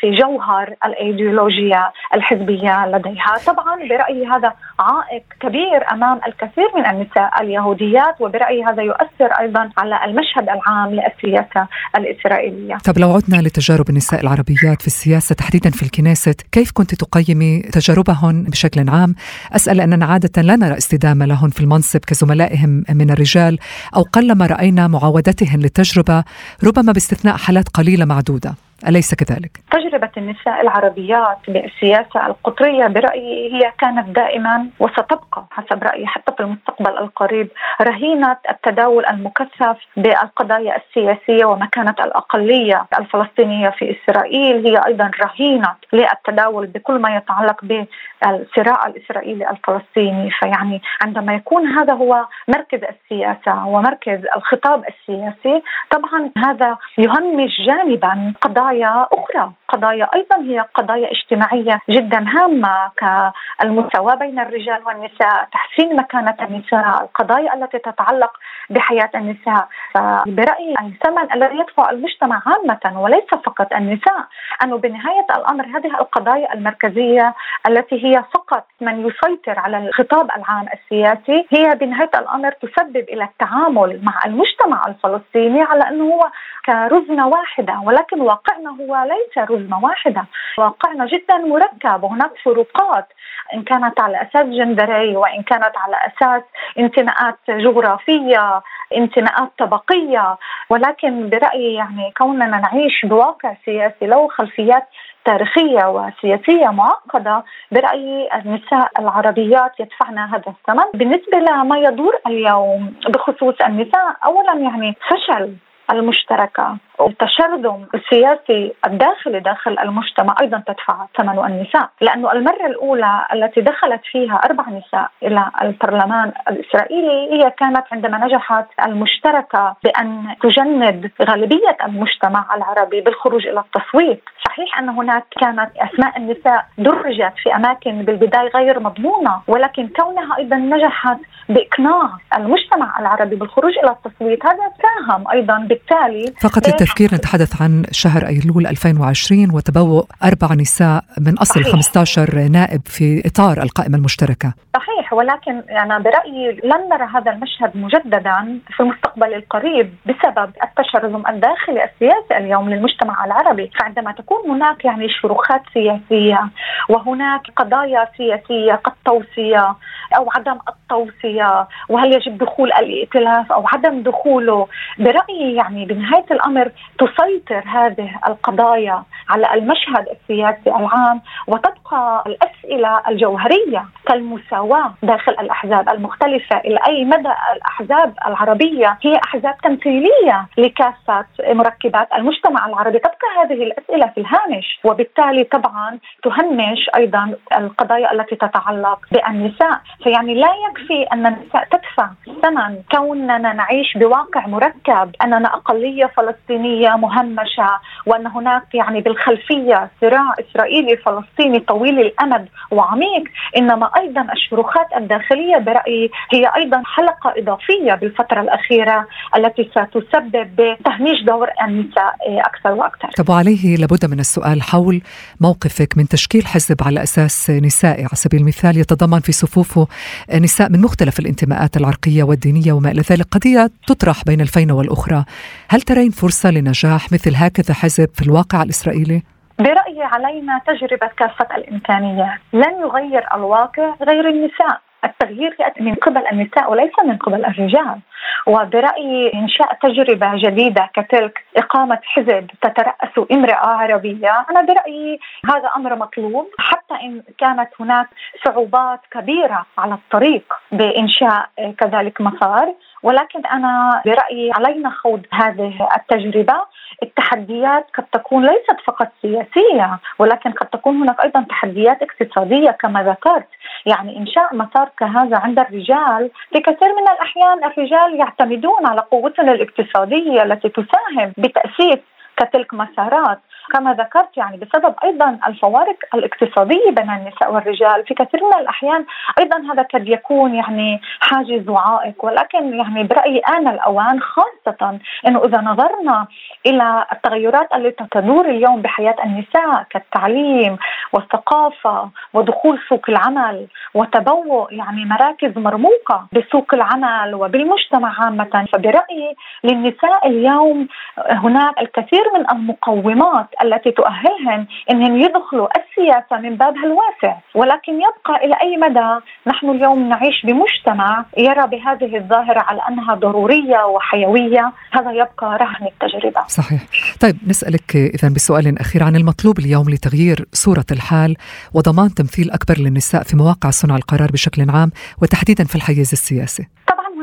في 0.00 0.10
جوهر 0.10 0.74
الأيديولوجيا 0.84 1.90
الحزبية 2.14 2.86
لديها. 2.86 3.34
طبعا 3.46 3.76
برأيي 3.88 4.26
هذا 4.26 4.52
عائق 4.80 5.22
كبير 5.40 5.92
أمام 5.92 6.20
الكثير 6.26 6.68
من 6.76 6.86
النساء 6.86 7.42
اليهوديات 7.42 8.14
وبرأيي 8.20 8.64
هذا 8.64 8.82
يؤثر 8.82 9.30
أيضا 9.40 9.70
على 9.78 9.96
المشهد 10.04 10.48
العام 10.48 10.90
للسياسة 10.90 11.62
الإسرائيلية. 11.96 12.76
طب 12.76 12.98
لو 12.98 13.10
عدنا 13.16 13.42
لتجارب 13.42 13.90
النساء 13.90 14.20
العربيات 14.20 14.80
في 14.80 14.86
السياسة 14.86 15.34
تحديدا 15.34 15.70
في 15.70 15.82
الكنيسة 15.82 16.34
كيف 16.52 16.70
كنت 16.78 16.94
تقيمي 16.94 17.62
تجاربهن 17.62 18.44
بشكل 18.44 18.80
عام؟ 18.88 19.14
أسأل 19.56 19.76
لأننا 19.76 20.06
عادة 20.06 20.42
لا 20.42 20.56
نرى 20.56 20.76
استدامة 20.82 21.26
لهن 21.26 21.50
في 21.50 21.60
المنصب 21.60 22.00
كزملائهم. 22.00 22.69
من 22.70 23.10
الرجال 23.10 23.58
أو 23.96 24.02
قلما 24.02 24.46
رأينا 24.46 24.88
معاودتهن 24.88 25.60
للتجربة 25.60 26.24
ربما 26.64 26.92
باستثناء 26.92 27.36
حالات 27.36 27.68
قليلة 27.68 28.04
معدودة. 28.04 28.54
أليس 28.88 29.14
كذلك؟ 29.14 29.50
تجربة 29.70 30.10
النساء 30.16 30.60
العربيات 30.60 31.38
بالسياسة 31.48 32.26
القطرية 32.26 32.86
برأيي 32.86 33.54
هي 33.54 33.72
كانت 33.78 34.08
دائما 34.08 34.66
وستبقى 34.80 35.44
حسب 35.50 35.82
رأيي 35.82 36.06
حتى 36.06 36.32
في 36.36 36.40
المستقبل 36.42 36.98
القريب 36.98 37.48
رهينة 37.82 38.36
التداول 38.50 39.06
المكثف 39.06 39.76
بالقضايا 39.96 40.76
السياسية 40.76 41.44
ومكانة 41.44 41.94
الأقلية 42.00 42.86
الفلسطينية 42.98 43.68
في 43.70 43.96
إسرائيل 43.96 44.66
هي 44.66 44.80
أيضا 44.86 45.10
رهينة 45.22 45.74
للتداول 45.92 46.66
بكل 46.66 46.98
ما 46.98 47.16
يتعلق 47.16 47.64
بالصراع 47.64 48.86
الإسرائيلي 48.86 49.50
الفلسطيني 49.50 50.30
فيعني 50.30 50.82
عندما 51.02 51.34
يكون 51.34 51.66
هذا 51.66 51.94
هو 51.94 52.26
مركز 52.48 52.80
السياسة 52.84 53.66
ومركز 53.66 54.20
الخطاب 54.36 54.84
السياسي 54.88 55.62
طبعا 55.90 56.30
هذا 56.38 56.76
يهمش 56.98 57.60
جانبا 57.66 58.32
قضايا 58.40 58.69
قضايا 58.70 59.06
أخرى. 59.12 59.52
قضايا 59.68 60.08
أيضا 60.14 60.36
هي 60.36 60.60
قضايا 60.74 61.10
اجتماعية 61.10 61.80
جدا 61.90 62.24
هامة 62.28 62.90
كالمساواة 62.96 64.14
بين 64.14 64.38
الرجال 64.38 64.86
والنساء، 64.86 65.48
تحسين 65.52 65.96
مكانة 65.96 66.36
النساء، 66.40 67.02
القضايا 67.02 67.54
التي 67.54 67.78
تتعلق 67.78 68.32
بحياة 68.70 69.10
النساء، 69.14 69.68
فبرايي 69.94 70.74
الثمن 70.80 71.32
الذي 71.34 71.58
يدفع 71.58 71.90
المجتمع 71.90 72.42
عامة 72.46 73.00
وليس 73.00 73.30
فقط 73.46 73.72
النساء، 73.72 74.24
أنه 74.62 74.76
بنهاية 74.78 75.26
الأمر 75.36 75.66
هذه 75.66 75.86
القضايا 76.00 76.54
المركزية 76.54 77.34
التي 77.68 78.04
هي 78.06 78.24
فقط 78.34 78.66
من 78.80 79.06
يسيطر 79.06 79.58
على 79.58 79.88
الخطاب 79.88 80.30
العام 80.36 80.66
السياسي 80.74 81.46
هي 81.50 81.74
بنهاية 81.74 82.10
الأمر 82.14 82.52
تسبب 82.52 82.96
إلى 83.08 83.24
التعامل 83.24 84.00
مع 84.02 84.14
المجتمع 84.26 84.82
الفلسطيني 84.88 85.62
على 85.62 85.88
أنه 85.88 86.04
هو 86.04 86.30
كرزنه 86.66 87.28
واحدة 87.28 87.80
ولكن 87.84 88.20
واقعنا 88.20 88.59
هو 88.66 89.06
ليس 89.08 89.50
رزمة 89.50 89.84
واحدة، 89.84 90.24
واقعنا 90.58 91.06
جدا 91.06 91.36
مركب. 91.36 92.02
وهناك 92.04 92.30
فروقات. 92.44 93.08
إن 93.54 93.62
كانت 93.62 94.00
على 94.00 94.22
أساس 94.22 94.46
جندري 94.46 95.16
وإن 95.16 95.42
كانت 95.42 95.72
على 95.76 95.96
أساس 95.96 96.42
انتماءات 96.78 97.38
جغرافية، 97.48 98.62
انتماءات 98.96 99.50
طبقية، 99.58 100.36
ولكن 100.70 101.28
برأيي 101.28 101.74
يعني 101.74 102.12
كوننا 102.18 102.46
نعيش 102.46 103.06
بواقع 103.06 103.54
سياسي 103.64 104.06
له 104.06 104.28
خلفيات 104.28 104.88
تاريخية 105.24 105.84
وسياسية 105.84 106.68
معقدة 106.68 107.44
برأيي 107.72 108.28
النساء 108.34 108.90
العربيات 108.98 109.80
يدفعن 109.80 110.18
هذا 110.18 110.44
الثمن. 110.48 110.84
بالنسبة 110.94 111.38
لما 111.38 111.78
يدور 111.78 112.20
اليوم 112.26 112.94
بخصوص 113.08 113.54
النساء 113.66 114.16
أولا 114.26 114.54
يعني 114.54 114.96
فشل 115.08 115.54
المشتركة. 115.92 116.76
التشرذم 117.06 117.86
السياسي 117.94 118.72
الداخلي 118.86 119.40
داخل 119.40 119.78
المجتمع 119.78 120.34
أيضا 120.40 120.62
تدفع 120.66 121.06
ثمن 121.18 121.38
النساء، 121.38 121.90
لأنه 122.00 122.32
المرة 122.32 122.66
الأولى 122.66 123.26
التي 123.32 123.60
دخلت 123.60 124.00
فيها 124.12 124.40
أربع 124.44 124.64
نساء 124.68 125.10
إلى 125.22 125.50
البرلمان 125.62 126.32
الإسرائيلي 126.50 127.32
هي 127.32 127.50
كانت 127.50 127.84
عندما 127.92 128.26
نجحت 128.26 128.66
المشتركة 128.86 129.76
بأن 129.84 130.36
تجند 130.42 131.10
غالبية 131.22 131.76
المجتمع 131.84 132.44
العربي 132.56 133.00
بالخروج 133.00 133.46
إلى 133.46 133.60
التصويت، 133.60 134.22
صحيح 134.46 134.78
أن 134.78 134.88
هناك 134.88 135.24
كانت 135.40 135.70
أسماء 135.76 136.16
النساء 136.16 136.66
درجت 136.78 137.32
في 137.42 137.54
أماكن 137.56 138.02
بالبداية 138.02 138.48
غير 138.48 138.80
مضمونة، 138.80 139.40
ولكن 139.48 139.88
كونها 139.88 140.36
أيضا 140.38 140.56
نجحت 140.56 141.18
بإقناع 141.48 142.10
المجتمع 142.36 143.00
العربي 143.00 143.36
بالخروج 143.36 143.78
إلى 143.78 143.90
التصويت 143.90 144.46
هذا 144.46 144.72
ساهم 144.82 145.30
أيضا 145.30 145.58
بالتالي 145.58 146.24
فقط 146.42 146.62
التذكير 146.90 147.18
نتحدث 147.18 147.62
عن 147.62 147.84
شهر 147.90 148.26
أيلول 148.26 148.66
2020 148.66 149.50
وتبوء 149.54 150.04
أربع 150.24 150.54
نساء 150.54 151.04
من 151.20 151.38
أصل 151.38 151.60
صحيح. 151.60 151.72
15 151.72 152.48
نائب 152.52 152.80
في 152.86 153.22
إطار 153.26 153.62
القائمة 153.62 153.96
المشتركة 153.96 154.54
صحيح 154.74 155.12
ولكن 155.12 155.62
أنا 155.70 155.98
برأيي 155.98 156.60
لن 156.64 156.88
نرى 156.90 157.08
هذا 157.14 157.32
المشهد 157.32 157.76
مجددا 157.76 158.58
في 158.76 158.80
المستقبل 158.80 159.34
القريب 159.34 159.94
بسبب 160.06 160.50
التشرذم 160.62 161.26
الداخلي 161.26 161.84
السياسي 161.84 162.44
اليوم 162.44 162.70
للمجتمع 162.70 163.24
العربي 163.24 163.70
فعندما 163.80 164.12
تكون 164.12 164.50
هناك 164.50 164.84
يعني 164.84 165.08
شروخات 165.08 165.62
سياسية 165.74 166.48
وهناك 166.88 167.40
قضايا 167.56 168.08
سياسية 168.16 168.72
قد 168.72 168.92
توصية 169.04 169.74
أو 170.16 170.30
عدم 170.36 170.58
التوصية 170.68 171.68
وهل 171.88 172.14
يجب 172.14 172.38
دخول 172.38 172.72
الائتلاف 172.72 173.52
أو 173.52 173.64
عدم 173.66 174.02
دخوله. 174.02 174.66
برأيي 174.98 175.54
يعني 175.54 175.84
بنهاية 175.84 176.26
الأمر 176.30 176.72
تسيطر 176.98 177.64
هذه 177.66 178.10
القضايا 178.28 179.02
على 179.28 179.54
المشهد 179.54 180.06
السياسي 180.08 180.70
العام 180.70 181.20
وتبقى 181.46 182.24
الاسئله 182.26 182.59
الجوهرية 183.08 183.84
كالمساواة 184.06 184.94
داخل 185.02 185.32
الأحزاب 185.32 185.88
المختلفة 185.88 186.56
إلى 186.58 186.78
أي 186.88 187.04
مدى 187.04 187.32
الأحزاب 187.56 188.14
العربية. 188.26 188.98
هي 189.02 189.16
أحزاب 189.24 189.54
تمثيلية 189.64 190.46
لكافة 190.58 191.24
مركبات 191.48 192.08
المجتمع 192.14 192.66
العربي. 192.66 192.98
تبقى 192.98 193.28
هذه 193.44 193.62
الأسئلة 193.62 194.06
في 194.06 194.20
الهامش 194.20 194.80
وبالتالي 194.84 195.44
طبعا 195.44 195.98
تهمش 196.22 196.90
أيضا 196.96 197.34
القضايا 197.58 198.12
التي 198.12 198.36
تتعلق 198.36 198.98
بالنساء. 199.12 199.80
فيعني 200.04 200.34
لا 200.34 200.50
يكفي 200.68 201.02
أن 201.12 201.26
النساء 201.26 201.64
تدفع 201.70 202.10
ثمن 202.42 202.82
كوننا 202.96 203.38
نعيش 203.38 203.96
بواقع 203.96 204.46
مركب 204.46 205.14
أننا 205.24 205.54
أقلية 205.54 206.06
فلسطينية 206.06 206.96
مهمشة 206.96 207.70
وأن 208.06 208.26
هناك 208.26 208.74
يعني 208.74 209.00
بالخ 209.00 209.20
الخلفيه 209.20 209.90
صراع 210.00 210.34
اسرائيلي 210.40 210.96
فلسطيني 210.96 211.58
طويل 211.58 212.00
الأمد. 212.00 212.48
وعميق 212.70 213.24
إنما 213.56 213.90
أيضا 213.96 214.26
الشروخات 214.32 214.86
الداخلية 214.96 215.56
برأيي 215.58 216.10
هي 216.32 216.50
أيضا 216.56 216.82
حلقة 216.84 217.34
إضافية 217.36 217.94
بالفترة 217.94 218.40
الأخيرة 218.40 219.06
التي 219.36 219.70
ستسبب 219.70 220.48
بتهميش 220.56 221.22
دور 221.26 221.48
النساء 221.64 222.14
أكثر 222.28 222.70
وأكثر. 222.70 223.08
طب 223.16 223.28
وعليه 223.30 223.76
لابد 223.76 224.06
من 224.10 224.20
السؤال 224.20 224.62
حول 224.62 225.02
موقفك 225.40 225.98
من 225.98 226.08
تشكيل 226.08 226.46
حزب 226.46 226.76
على 226.82 227.02
أساس 227.02 227.50
نسائي 227.50 228.00
على 228.04 228.14
سبيل 228.14 228.40
المثال 228.40 228.76
يتضمن 228.76 229.20
في 229.20 229.32
صفوفه 229.32 229.86
نساء 230.34 230.70
من 230.70 230.80
مختلف 230.80 231.18
الانتماءات 231.18 231.76
العرقية 231.76 232.22
والدينية 232.22 232.72
وما 232.72 232.90
إلى 232.90 233.02
ذلك 233.10 233.26
قضية 233.30 233.70
تطرح 233.86 234.24
بين 234.24 234.40
الفينة 234.40 234.74
والأخرى، 234.74 235.24
هل 235.68 235.80
ترين 235.80 236.10
فرصة 236.10 236.50
لنجاح 236.50 237.12
مثل 237.12 237.32
هكذا 237.36 237.74
حزب 237.74 238.08
في 238.14 238.22
الواقع 238.22 238.62
الإسرائيلي؟ 238.62 239.22
برأيي 239.60 240.02
علينا 240.02 240.60
تجربة 240.66 241.06
كافة 241.06 241.56
الإمكانيات. 241.56 242.38
لن 242.52 242.80
يغير 242.80 243.24
الواقع 243.34 243.94
غير 244.02 244.28
النساء. 244.28 244.80
التغيير 245.04 245.56
يأتي 245.60 245.82
من 245.82 245.94
قبل 245.94 246.26
النساء 246.32 246.70
وليس 246.72 246.92
من 247.04 247.16
قبل 247.16 247.44
الرجال. 247.44 247.98
وبرأيي 248.46 249.34
إنشاء 249.34 249.78
تجربة 249.82 250.30
جديدة 250.36 250.90
كتلك 250.94 251.44
إقامة 251.56 251.98
حزب 252.04 252.50
تترأس 252.62 253.30
امرأة 253.32 253.66
عربية 253.66 254.46
أنا 254.50 254.60
برأيي 254.60 255.18
هذا 255.44 255.70
أمر 255.76 255.96
مطلوب. 255.96 256.46
حتى 256.58 256.94
إن 256.94 257.22
كانت 257.38 257.68
هناك 257.80 258.08
صعوبات 258.44 259.00
كبيرة 259.10 259.66
على 259.78 259.94
الطريق 259.94 260.54
بإنشاء 260.72 261.48
كذلك 261.78 262.20
مسار 262.20 262.74
ولكن 263.02 263.46
أنا 263.46 264.02
برأيي 264.06 264.52
علينا 264.52 264.90
خوض 264.90 265.22
هذه 265.32 265.88
التجربة. 265.96 266.54
التحديات 267.02 267.86
قد 267.94 268.04
تكون 268.12 268.46
ليست 268.46 268.76
فقط 268.86 269.08
سياسية 269.22 269.98
ولكن 270.18 270.52
قد 270.52 270.66
تكون 270.66 270.96
هناك 270.96 271.24
أيضا 271.24 271.46
تحديات 271.48 271.98
اقتصادية 272.02 272.70
كما 272.70 273.02
ذكرت. 273.02 273.48
يعني 273.86 274.18
إنشاء 274.18 274.54
مسار 274.56 274.88
كهذا 274.98 275.36
عند 275.36 275.58
الرجال 275.58 276.30
في 276.52 276.60
كثير 276.60 276.88
من 276.88 277.08
الأحيان 277.12 277.64
الرجال 277.64 278.20
يعتمدون 278.20 278.86
على 278.86 279.00
قوتهم 279.00 279.48
الاقتصادية 279.48 280.42
التي 280.42 280.68
تساهم 280.68 281.32
بتأسيس 281.38 281.98
كتلك 282.36 282.74
مسارات. 282.74 283.38
كما 283.72 283.94
ذكرت 283.94 284.36
يعني 284.36 284.56
بسبب 284.56 284.94
أيضا 285.04 285.38
الفوارق 285.46 285.96
الاقتصادية 286.14 286.90
بين 286.90 287.10
النساء 287.10 287.52
والرجال 287.52 288.04
في 288.06 288.14
كثير 288.14 288.44
من 288.44 288.60
الأحيان 288.60 289.04
أيضا 289.38 289.72
هذا 289.72 289.82
قد 289.82 290.08
يكون 290.08 290.54
يعني 290.54 291.00
حاجز 291.20 291.68
وعائق 291.68 292.24
ولكن 292.24 292.74
يعني 292.78 293.04
برأيي 293.04 293.38
آن 293.38 293.68
الأوان 293.68 294.20
خاصة 294.20 294.98
إنه 295.26 295.44
إذا 295.44 295.60
نظرنا 295.60 296.26
إلى 296.66 297.06
التغيرات 297.12 297.74
التي 297.74 298.04
تدور 298.10 298.48
اليوم 298.48 298.82
بحياة 298.82 299.16
النساء 299.24 299.86
كالتعليم 299.90 300.76
والثقافة 301.12 302.10
ودخول 302.34 302.78
سوق 302.88 303.04
العمل 303.08 303.66
وتبوء 303.94 304.74
يعني 304.74 305.04
مراكز 305.04 305.58
مرموقة 305.58 306.26
بسوق 306.32 306.74
العمل 306.74 307.34
وبالمجتمع 307.34 308.20
عامة 308.20 308.66
فبرأيي 308.72 309.36
للنساء 309.64 310.28
اليوم 310.28 310.88
هناك 311.18 311.80
الكثير 311.80 312.24
من 312.34 312.50
المقومات 312.52 313.46
التي 313.62 313.90
تؤهلهن 313.90 314.66
انهم 314.90 315.16
يدخلوا 315.16 315.68
السياسة 315.78 316.36
من 316.42 316.56
بابها 316.56 316.84
الواسع، 316.84 317.38
ولكن 317.54 317.92
يبقى 317.92 318.44
إلى 318.44 318.54
أي 318.62 318.76
مدى 318.76 319.24
نحن 319.46 319.70
اليوم 319.70 320.08
نعيش 320.08 320.46
بمجتمع 320.46 321.24
يرى 321.38 321.66
بهذه 321.66 322.16
الظاهرة 322.16 322.60
على 322.60 322.80
أنها 322.88 323.14
ضرورية 323.14 323.84
وحيوية، 323.86 324.72
هذا 324.92 325.10
يبقى 325.12 325.58
رهن 325.58 325.86
التجربة. 325.86 326.46
صحيح. 326.48 326.80
طيب 327.20 327.36
نسألك 327.48 327.96
إذا 327.96 328.28
بسؤال 328.28 328.78
أخير 328.78 329.02
عن 329.04 329.16
المطلوب 329.16 329.58
اليوم 329.58 329.90
لتغيير 329.90 330.46
صورة 330.52 330.84
الحال 330.92 331.36
وضمان 331.74 332.14
تمثيل 332.14 332.50
أكبر 332.50 332.74
للنساء 332.78 333.22
في 333.22 333.36
مواقع 333.36 333.70
صنع 333.70 333.96
القرار 333.96 334.30
بشكل 334.32 334.70
عام 334.70 334.90
وتحديدا 335.22 335.64
في 335.64 335.76
الحيز 335.76 336.10
السياسي. 336.12 336.68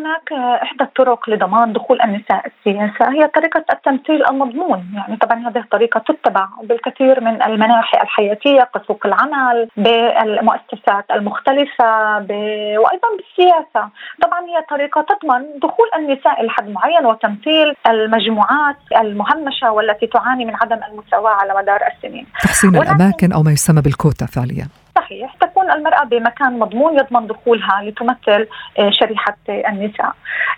هناك 0.07 0.33
إحدى 0.63 0.83
الطرق 0.83 1.29
لضمان 1.29 1.73
دخول 1.73 2.01
النساء 2.01 2.47
السياسة 2.47 3.11
هي 3.11 3.27
طريقة 3.27 3.63
التمثيل 3.73 4.25
المضمون، 4.29 4.85
يعني 4.95 5.17
طبعا 5.17 5.49
هذه 5.49 5.57
الطريقة 5.57 5.99
تتبع 5.99 6.47
بالكثير 6.63 7.21
من 7.21 7.43
المناحي 7.43 8.01
الحياتية 8.01 8.69
كسوق 8.75 9.05
العمل، 9.05 9.69
بالمؤسسات 9.77 11.05
المختلفة، 11.11 12.19
ب... 12.19 12.31
وأيضا 12.81 13.09
بالسياسة، 13.17 13.89
طبعا 14.23 14.41
هي 14.41 14.65
طريقة 14.69 15.01
تضمن 15.01 15.59
دخول 15.63 15.87
النساء 15.97 16.41
إلى 16.41 16.49
حد 16.49 16.69
معين 16.69 17.05
وتمثيل 17.05 17.75
المجموعات 17.87 18.77
المهمشة 19.01 19.71
والتي 19.71 20.07
تعاني 20.07 20.45
من 20.45 20.55
عدم 20.55 20.79
المساواة 20.91 21.31
على 21.31 21.53
مدار 21.57 21.79
السنين. 21.95 22.25
تحسين 22.43 22.75
الأماكن 22.75 23.31
أو 23.33 23.43
ما 23.43 23.51
يسمى 23.51 23.81
بالكوتا 23.81 24.25
فعليا. 24.25 24.67
صحيح 24.97 25.35
تكون 25.41 25.71
المرأة 25.71 26.03
بمكان 26.03 26.59
مضمون 26.59 26.99
يضمن 26.99 27.27
دخولها 27.27 27.81
لتمثل 27.83 28.47
آه، 28.79 28.89
شريحة 28.89 29.37
النساء. 29.49 30.13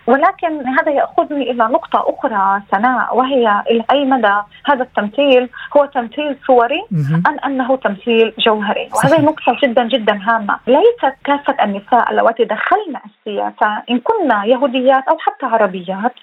ولكن 0.06 0.68
هذا 0.68 0.92
يأخذني 0.92 1.50
إلى 1.50 1.64
نقطة 1.64 2.04
أخرى 2.12 2.62
سناء 2.72 3.16
وهي 3.16 3.62
إلى 3.70 3.84
أي 3.92 4.04
مدى 4.04 4.36
هذا 4.66 4.82
التمثيل؟ 4.82 5.48
هو 5.76 5.84
تمثيل 5.84 6.36
صوري 6.46 6.82
أم 7.28 7.36
أنه 7.44 7.76
تمثيل 7.76 8.32
جوهري؟ 8.38 8.88
وهذه 8.94 9.20
نقطة 9.20 9.56
جدا 9.62 9.84
جدا 9.88 10.20
هامة. 10.22 10.58
ليست 10.66 11.14
كافة 11.24 11.64
النساء 11.64 12.10
اللواتي 12.10 12.44
دخلنا 12.44 13.00
السياسة 13.06 13.82
إن 13.90 14.00
كنا 14.00 14.44
يهوديات 14.44 15.04
أو 15.08 15.18
حتى 15.18 15.46
عربيات 15.46 16.14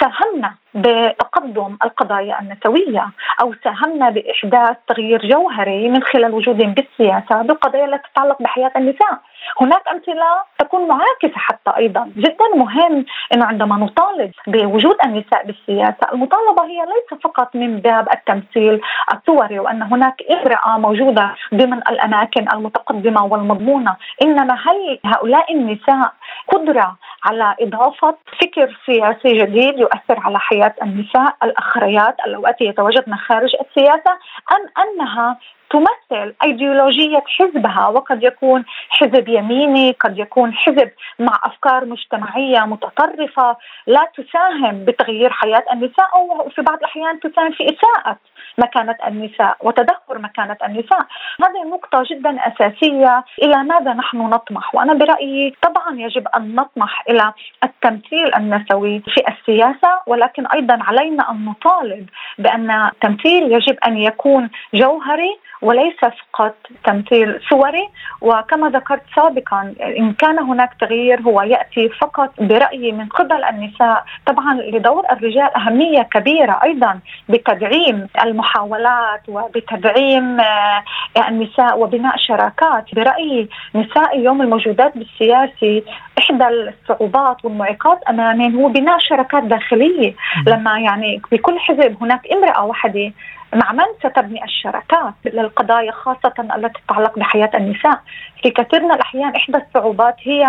ساهمنا 0.00 0.54
بتقدم 0.74 1.76
القضايا 1.84 2.40
النسوية 2.40 3.06
أو 3.40 3.54
ساهمنا 3.64 4.10
بإحداث 4.10 4.76
تغيير 4.88 5.26
جوهري 5.26 5.88
من 5.88 6.02
خلال 6.02 6.34
وجودهم 6.34 6.74
بالسياسة 6.74 7.42
بالقضايا 7.42 7.84
التي 7.84 8.08
تتعلق 8.12 8.42
بحياة 8.42 8.72
النساء. 8.76 9.18
هناك 9.60 9.88
أمثلة 9.88 10.42
تكون 10.58 10.88
معاكسة 10.88 11.36
حتى 11.36 11.70
أيضا. 11.76 12.12
جدا 12.16 12.44
مهم 12.56 13.04
أنه 13.34 13.46
عندما 13.46 13.76
نطالب 13.76 14.30
بوجود 14.46 14.96
النساء 15.04 15.46
بالسياسة 15.46 16.12
المطالبة 16.12 16.64
هي 16.64 16.80
ليس 16.86 17.20
فقط 17.22 17.56
من 17.56 17.80
باب 17.80 18.08
التمثيل 18.14 18.80
الصوري 19.14 19.58
وأن 19.58 19.82
هناك 19.82 20.14
امرأة 20.30 20.78
موجودة 20.78 21.34
ضمن 21.54 21.78
الأماكن 21.78 22.46
المتقدمة 22.54 23.24
والمضمونة 23.24 23.96
إنما 24.22 24.54
هل 24.54 24.98
هؤلاء 25.04 25.54
النساء 25.54 26.12
قدرة 26.48 26.96
على 27.24 27.54
إضافة 27.60 28.16
فكر 28.40 28.78
سياسي 28.86 29.38
جديد 29.38 29.78
يؤثر 29.78 30.20
على 30.20 30.38
حياة 30.38 30.74
النساء 30.82 31.36
الأخريات 31.42 32.16
اللواتي 32.26 32.64
يتواجدن 32.64 33.14
خارج 33.14 33.50
السياسة 33.60 34.10
أم 34.52 34.82
أنها 34.82 35.38
تمثل 35.70 36.34
إيديولوجية 36.44 37.24
حزبها 37.26 37.88
وقد 37.88 38.22
يكون 38.22 38.64
حزب 38.88 39.28
يميني 39.28 39.92
قد 40.00 40.18
يكون 40.18 40.52
حزب 40.54 40.90
مع 41.18 41.40
أفكار 41.44 41.84
مجتمعية 41.84 42.60
متطرفة 42.60 43.56
لا 43.86 44.08
تساهم 44.16 44.84
بتغيير 44.84 45.30
حياة 45.30 45.64
النساء 45.72 46.08
أو 46.14 46.48
في 46.48 46.62
بعض 46.62 46.78
الأحيان 46.78 47.20
تساهم 47.20 47.52
في 47.52 47.64
إساءة 47.64 48.16
مكانة 48.58 48.96
النساء 49.06 49.56
وتدهور 49.60 50.18
مكانة 50.18 50.56
النساء. 50.64 51.06
هذه 51.42 51.68
نقطة 51.68 52.02
جدا 52.10 52.36
أساسية 52.46 53.24
إلى 53.42 53.64
ماذا 53.64 53.92
نحن 53.92 54.18
نطمح؟ 54.18 54.74
وأنا 54.74 54.94
برأيي 54.94 55.54
طبعا 55.62 56.00
يجب 56.00 56.28
أن 56.28 56.54
نطمح 56.54 57.04
إلى 57.10 57.32
التمثيل 57.64 58.34
النسوي 58.34 59.00
في 59.00 59.22
السياسة 59.28 60.00
ولكن 60.06 60.46
أيضا 60.46 60.78
علينا 60.82 61.30
أن 61.30 61.44
نطالب 61.44 62.06
بأن 62.38 62.70
التمثيل 62.70 63.52
يجب 63.52 63.76
أن 63.86 63.98
يكون 63.98 64.50
جوهري 64.74 65.38
وليس 65.62 65.96
فقط 66.00 66.54
تمثيل 66.84 67.40
صوري. 67.50 67.88
وكما 68.20 68.68
ذكرت 68.68 69.02
سابقا 69.16 69.74
إن 69.98 70.12
كان 70.12 70.38
هناك 70.38 70.70
تغيير 70.80 71.20
هو 71.20 71.42
يأتي 71.42 71.88
فقط 71.88 72.30
برأيي 72.38 72.92
من 72.92 73.06
قبل 73.06 73.44
النساء. 73.44 74.04
طبعا 74.26 74.54
لدور 74.54 75.04
الرجال 75.12 75.56
أهمية 75.56 76.02
كبيرة 76.02 76.60
أيضا 76.64 77.00
بتدعيم 77.28 78.08
المحاولات 78.24 79.22
وبتدعيم 79.28 80.40
آه، 80.40 80.82
النساء 81.28 81.80
وبناء 81.80 82.16
شراكات. 82.16 82.94
برأيي 82.94 83.48
نساء 83.74 84.16
اليوم 84.16 84.42
الموجودات 84.42 84.98
بالسياسي 84.98 85.84
إحدى 86.18 86.48
الصعوبات 86.48 87.44
والمعيقات 87.44 88.00
أمامهم 88.10 88.56
هو 88.60 88.68
بناء 88.68 88.98
شراكات 88.98 89.42
داخلية. 89.42 90.14
لما 90.46 90.78
يعني 90.78 91.22
بكل 91.32 91.58
حزب 91.58 91.96
هناك 92.02 92.20
امرأة 92.32 92.64
واحدة 92.64 93.12
مع 93.54 93.72
من 93.72 93.84
ستبني 93.98 94.44
الشراكات 94.44 95.14
للقضايا 95.24 95.92
خاصة 95.92 96.34
التي 96.56 96.80
تتعلق 96.86 97.18
بحياة 97.18 97.50
النساء؟ 97.54 98.00
في 98.42 98.50
كثير 98.50 98.82
من 98.82 98.92
الأحيان 98.92 99.36
إحدى 99.36 99.58
الصعوبات 99.58 100.16
هي 100.22 100.46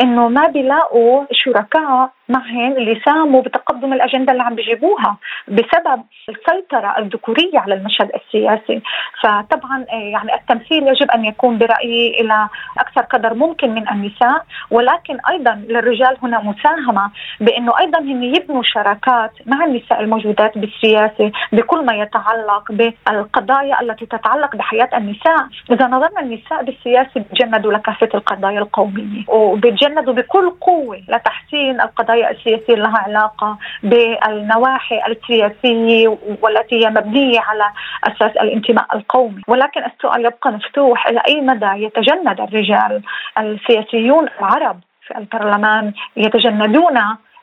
أنه 0.00 0.28
ما 0.28 0.46
بيلاقوا 0.46 1.24
شركاء 1.32 2.10
معهن 2.28 2.72
اللي 2.72 3.00
ساهموا 3.04 3.42
بتقدم 3.42 3.92
الأجندة 3.92 4.32
اللي 4.32 4.42
عم 4.42 4.54
بيجيبوها 4.54 5.16
بسبب 5.48 6.02
السيطرة 6.28 6.94
الذكورية 6.98 7.58
على 7.58 7.74
المشهد 7.74 8.10
السياسي، 8.14 8.82
فطبعا 9.22 9.84
آه، 9.92 9.94
يعني 9.94 10.34
التمثيل 10.34 10.88
يجب 10.88 11.10
أن 11.10 11.24
يكون 11.24 11.58
برأيي 11.58 12.20
إلى 12.20 12.48
أكثر 12.78 13.00
قدر 13.00 13.34
ممكن 13.34 13.74
من 13.74 13.88
النساء، 13.88 14.44
ولكن 14.70 15.18
أيضا 15.30 15.54
للرجال 15.68 16.16
هنا 16.22 16.40
مساهمة 16.40 17.10
بأنه 17.40 17.78
أيضا 17.80 17.98
هم 17.98 18.22
يبنوا 18.22 18.62
شراكات 18.62 19.32
مع 19.46 19.64
النساء 19.64 20.00
الموجودات 20.00 20.58
بالسياسة 20.58 21.32
بكل 21.52 21.84
ما 21.84 21.94
يتعلق 21.94 22.72
بالقضايا 22.72 23.80
التي 23.80 24.06
تتعلق 24.06 24.56
بحياة 24.56 24.90
النساء، 24.96 25.46
إذا 25.70 25.86
نظرنا 25.86 26.20
النساء 26.20 26.64
بالسياسة 26.64 27.10
بيتجندوا 27.16 27.72
لكافة 27.72 28.08
القضايا 28.14 28.58
القومية 28.58 29.24
وبيتجندوا 29.28 30.14
بكل 30.14 30.50
قوة 30.50 31.02
لتحسين 31.08 31.80
القضايا 31.80 32.15
السياسيه 32.24 32.74
لها 32.74 32.98
علاقة 32.98 33.58
بالنواحي 33.82 35.00
السياسية 35.06 36.18
والتي 36.42 36.84
هي 36.84 36.90
مبنية 36.90 37.40
على 37.40 37.64
أساس 38.04 38.36
الانتماء 38.36 38.96
القومي، 38.96 39.42
ولكن 39.48 39.84
السؤال 39.84 40.26
يبقى 40.26 40.52
مفتوح 40.52 41.06
إلى 41.06 41.22
أي 41.28 41.40
مدى 41.40 41.84
يتجند 41.84 42.40
الرجال 42.40 43.02
السياسيون 43.38 44.28
العرب 44.38 44.80
في 45.06 45.18
البرلمان 45.18 45.92
يتجندون 46.16 46.94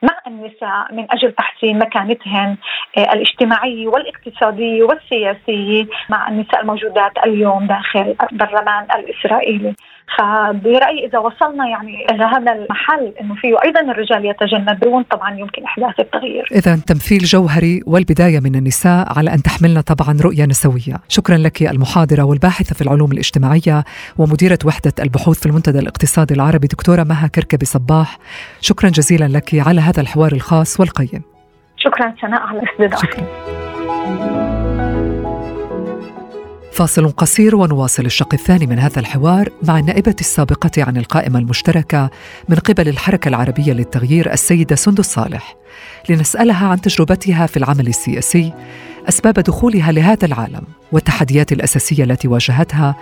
مع 0.03 0.17
النساء 0.27 0.93
من 0.93 1.07
أجل 1.11 1.31
تحسين 1.31 1.79
مكانتهن 1.79 2.57
الاجتماعية 2.97 3.87
والاقتصادية 3.87 4.83
والسياسية 4.83 5.85
مع 6.09 6.27
النساء 6.27 6.61
الموجودات 6.61 7.11
اليوم 7.25 7.67
داخل 7.67 8.15
البرلمان 8.31 8.87
الإسرائيلي. 8.95 9.73
فبرأيي 10.17 11.05
إذا 11.07 11.19
وصلنا 11.19 11.67
يعني 11.67 12.05
إلى 12.11 12.23
هذا 12.23 12.51
المحل 12.51 13.13
إنه 13.21 13.35
فيه 13.35 13.55
أيضا 13.65 13.81
الرجال 13.81 14.25
يتجنبون 14.25 15.03
طبعا 15.03 15.39
يمكن 15.39 15.63
إحداث 15.63 15.99
التغيير. 15.99 16.47
اذا 16.51 16.75
تمثيل 16.75 17.19
جوهري 17.19 17.81
والبداية 17.87 18.39
من 18.39 18.55
النساء 18.55 19.17
على 19.17 19.33
أن 19.33 19.43
تحملنا 19.43 19.81
طبعا 19.81 20.17
رؤيه 20.21 20.45
نسويه. 20.45 20.99
شكرا 21.07 21.37
لك 21.37 21.61
المحاضرة 21.61 22.23
والباحثة 22.23 22.75
في 22.75 22.81
العلوم 22.81 23.11
الاجتماعية 23.11 23.83
ومديرة 24.17 24.59
وحدة 24.65 24.93
البحوث 24.99 25.39
في 25.39 25.45
المنتدى 25.45 25.79
الاقتصادي 25.79 26.33
العربي 26.33 26.67
دكتورة 26.67 27.03
مها 27.03 27.27
كركبي 27.27 27.65
صباح. 27.65 28.17
شكرا 28.61 28.89
جزيلا 28.89 29.25
لك 29.25 29.67
على 29.67 29.81
هذا 29.81 30.01
الحوار 30.01 30.31
الخاص 30.31 30.79
والقيم. 30.79 31.21
شكرا 31.77 32.13
سناء 32.21 32.41
على 32.41 32.61
الاستضافة. 32.79 34.52
فاصل 36.73 37.11
قصير 37.11 37.55
ونواصل 37.55 38.05
الشق 38.05 38.33
الثاني 38.33 38.67
من 38.67 38.79
هذا 38.79 38.99
الحوار 38.99 39.49
مع 39.63 39.79
النائبة 39.79 40.15
السابقة 40.19 40.71
عن 40.77 40.97
القائمة 40.97 41.39
المشتركة 41.39 42.09
من 42.49 42.55
قبل 42.55 42.87
الحركة 42.87 43.29
العربية 43.29 43.73
للتغيير 43.73 44.33
السيدة 44.33 44.75
سندس 44.75 45.05
صالح. 45.05 45.55
لنسألها 46.09 46.67
عن 46.67 46.81
تجربتها 46.81 47.45
في 47.45 47.57
العمل 47.57 47.87
السياسي 47.87 48.53
أسباب 49.09 49.33
دخولها 49.33 49.91
لهذا 49.91 50.25
العالم 50.25 50.61
والتحديات 50.91 51.51
الأساسية 51.51 52.03
التي 52.03 52.27
واجهتها 52.27 52.95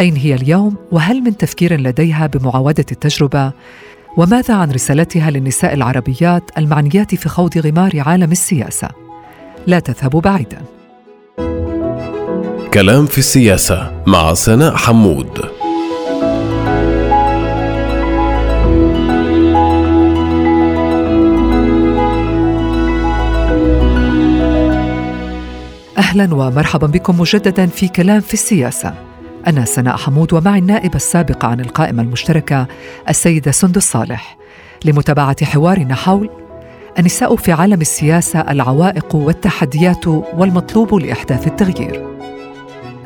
أين 0.00 0.16
هي 0.16 0.34
اليوم 0.34 0.76
وهل 0.92 1.20
من 1.20 1.36
تفكير 1.36 1.80
لديها 1.80 2.26
بمعاودة 2.26 2.86
التجربة 2.92 3.52
وماذا 4.16 4.54
عن 4.54 4.70
رسالتها 4.70 5.30
للنساء 5.30 5.74
العربيات 5.74 6.50
المعنيات 6.58 7.14
في 7.14 7.28
خوض 7.28 7.58
غمار 7.58 8.00
عالم 8.00 8.32
السياسة. 8.32 8.88
لا 9.66 9.78
تذهبوا 9.78 10.20
بعيداً. 10.20 10.79
كلام 12.74 13.06
في 13.06 13.18
السياسة 13.18 14.02
مع 14.06 14.34
سناء 14.34 14.76
حمود. 14.76 15.40
أهلا 25.98 26.34
ومرحبا 26.34 26.86
بكم 26.86 27.20
مجددا 27.20 27.66
في 27.66 27.88
كلام 27.88 28.20
في 28.20 28.34
السياسة. 28.34 28.94
أنا 29.46 29.64
سناء 29.64 29.96
حمود 29.96 30.32
ومعي 30.32 30.58
النائبة 30.58 30.96
السابقة 30.96 31.48
عن 31.48 31.60
القائمة 31.60 32.02
المشتركة 32.02 32.66
السيدة 33.08 33.50
سندس 33.50 33.90
صالح. 33.90 34.36
لمتابعة 34.84 35.44
حوارنا 35.44 35.94
حول 35.94 36.30
النساء 36.98 37.36
في 37.36 37.52
عالم 37.52 37.80
السياسة 37.80 38.40
العوائق 38.40 39.14
والتحديات 39.14 40.06
والمطلوب 40.06 40.94
لإحداث 40.94 41.46
التغيير. 41.46 42.19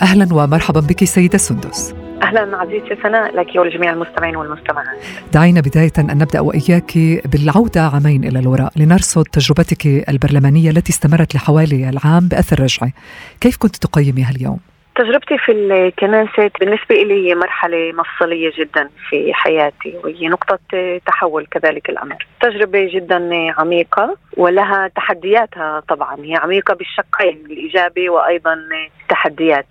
أهلا 0.03 0.35
ومرحبا 0.35 0.81
بك 0.81 1.05
سيدة 1.05 1.39
سندس 1.39 1.95
أهلا 2.23 2.57
عزيزتي 2.57 2.97
سناء 3.03 3.37
لك 3.37 3.57
ولجميع 3.57 3.93
المستمعين 3.93 4.37
والمستمعات. 4.37 4.99
دعينا 5.33 5.61
بداية 5.61 5.93
أن 5.99 6.19
نبدأ 6.19 6.41
وإياك 6.41 6.93
بالعودة 7.25 7.81
عامين 7.81 8.25
إلى 8.25 8.39
الوراء 8.39 8.73
لنرصد 8.77 9.25
تجربتك 9.25 9.87
البرلمانية 10.09 10.71
التي 10.71 10.91
استمرت 10.91 11.35
لحوالي 11.35 11.89
العام 11.89 12.29
بأثر 12.29 12.61
رجعي. 12.61 12.93
كيف 13.41 13.57
كنت 13.57 13.77
تقيميها 13.77 14.31
اليوم؟ 14.31 14.61
تجربتي 14.97 15.39
في 15.39 15.53
الكناسة 15.53 16.51
بالنسبة 16.61 16.95
لي 16.95 17.29
هي 17.29 17.35
مرحلة 17.35 17.93
مفصلية 17.93 18.53
جدا 18.59 18.89
في 19.09 19.35
حياتي 19.35 19.95
وهي 20.05 20.29
نقطة 20.29 20.59
تحول 21.07 21.47
كذلك 21.47 21.91
الأمر 21.91 22.27
تجربة 22.41 22.89
جدا 22.95 23.31
عميقة 23.59 24.17
ولها 24.37 24.89
تحدياتها 24.97 25.81
طبعا 25.89 26.17
هي 26.25 26.35
عميقة 26.35 26.75
بالشقين 26.75 27.47
الإيجابي 27.47 28.09
وأيضا 28.09 28.57
تحديات 29.09 29.67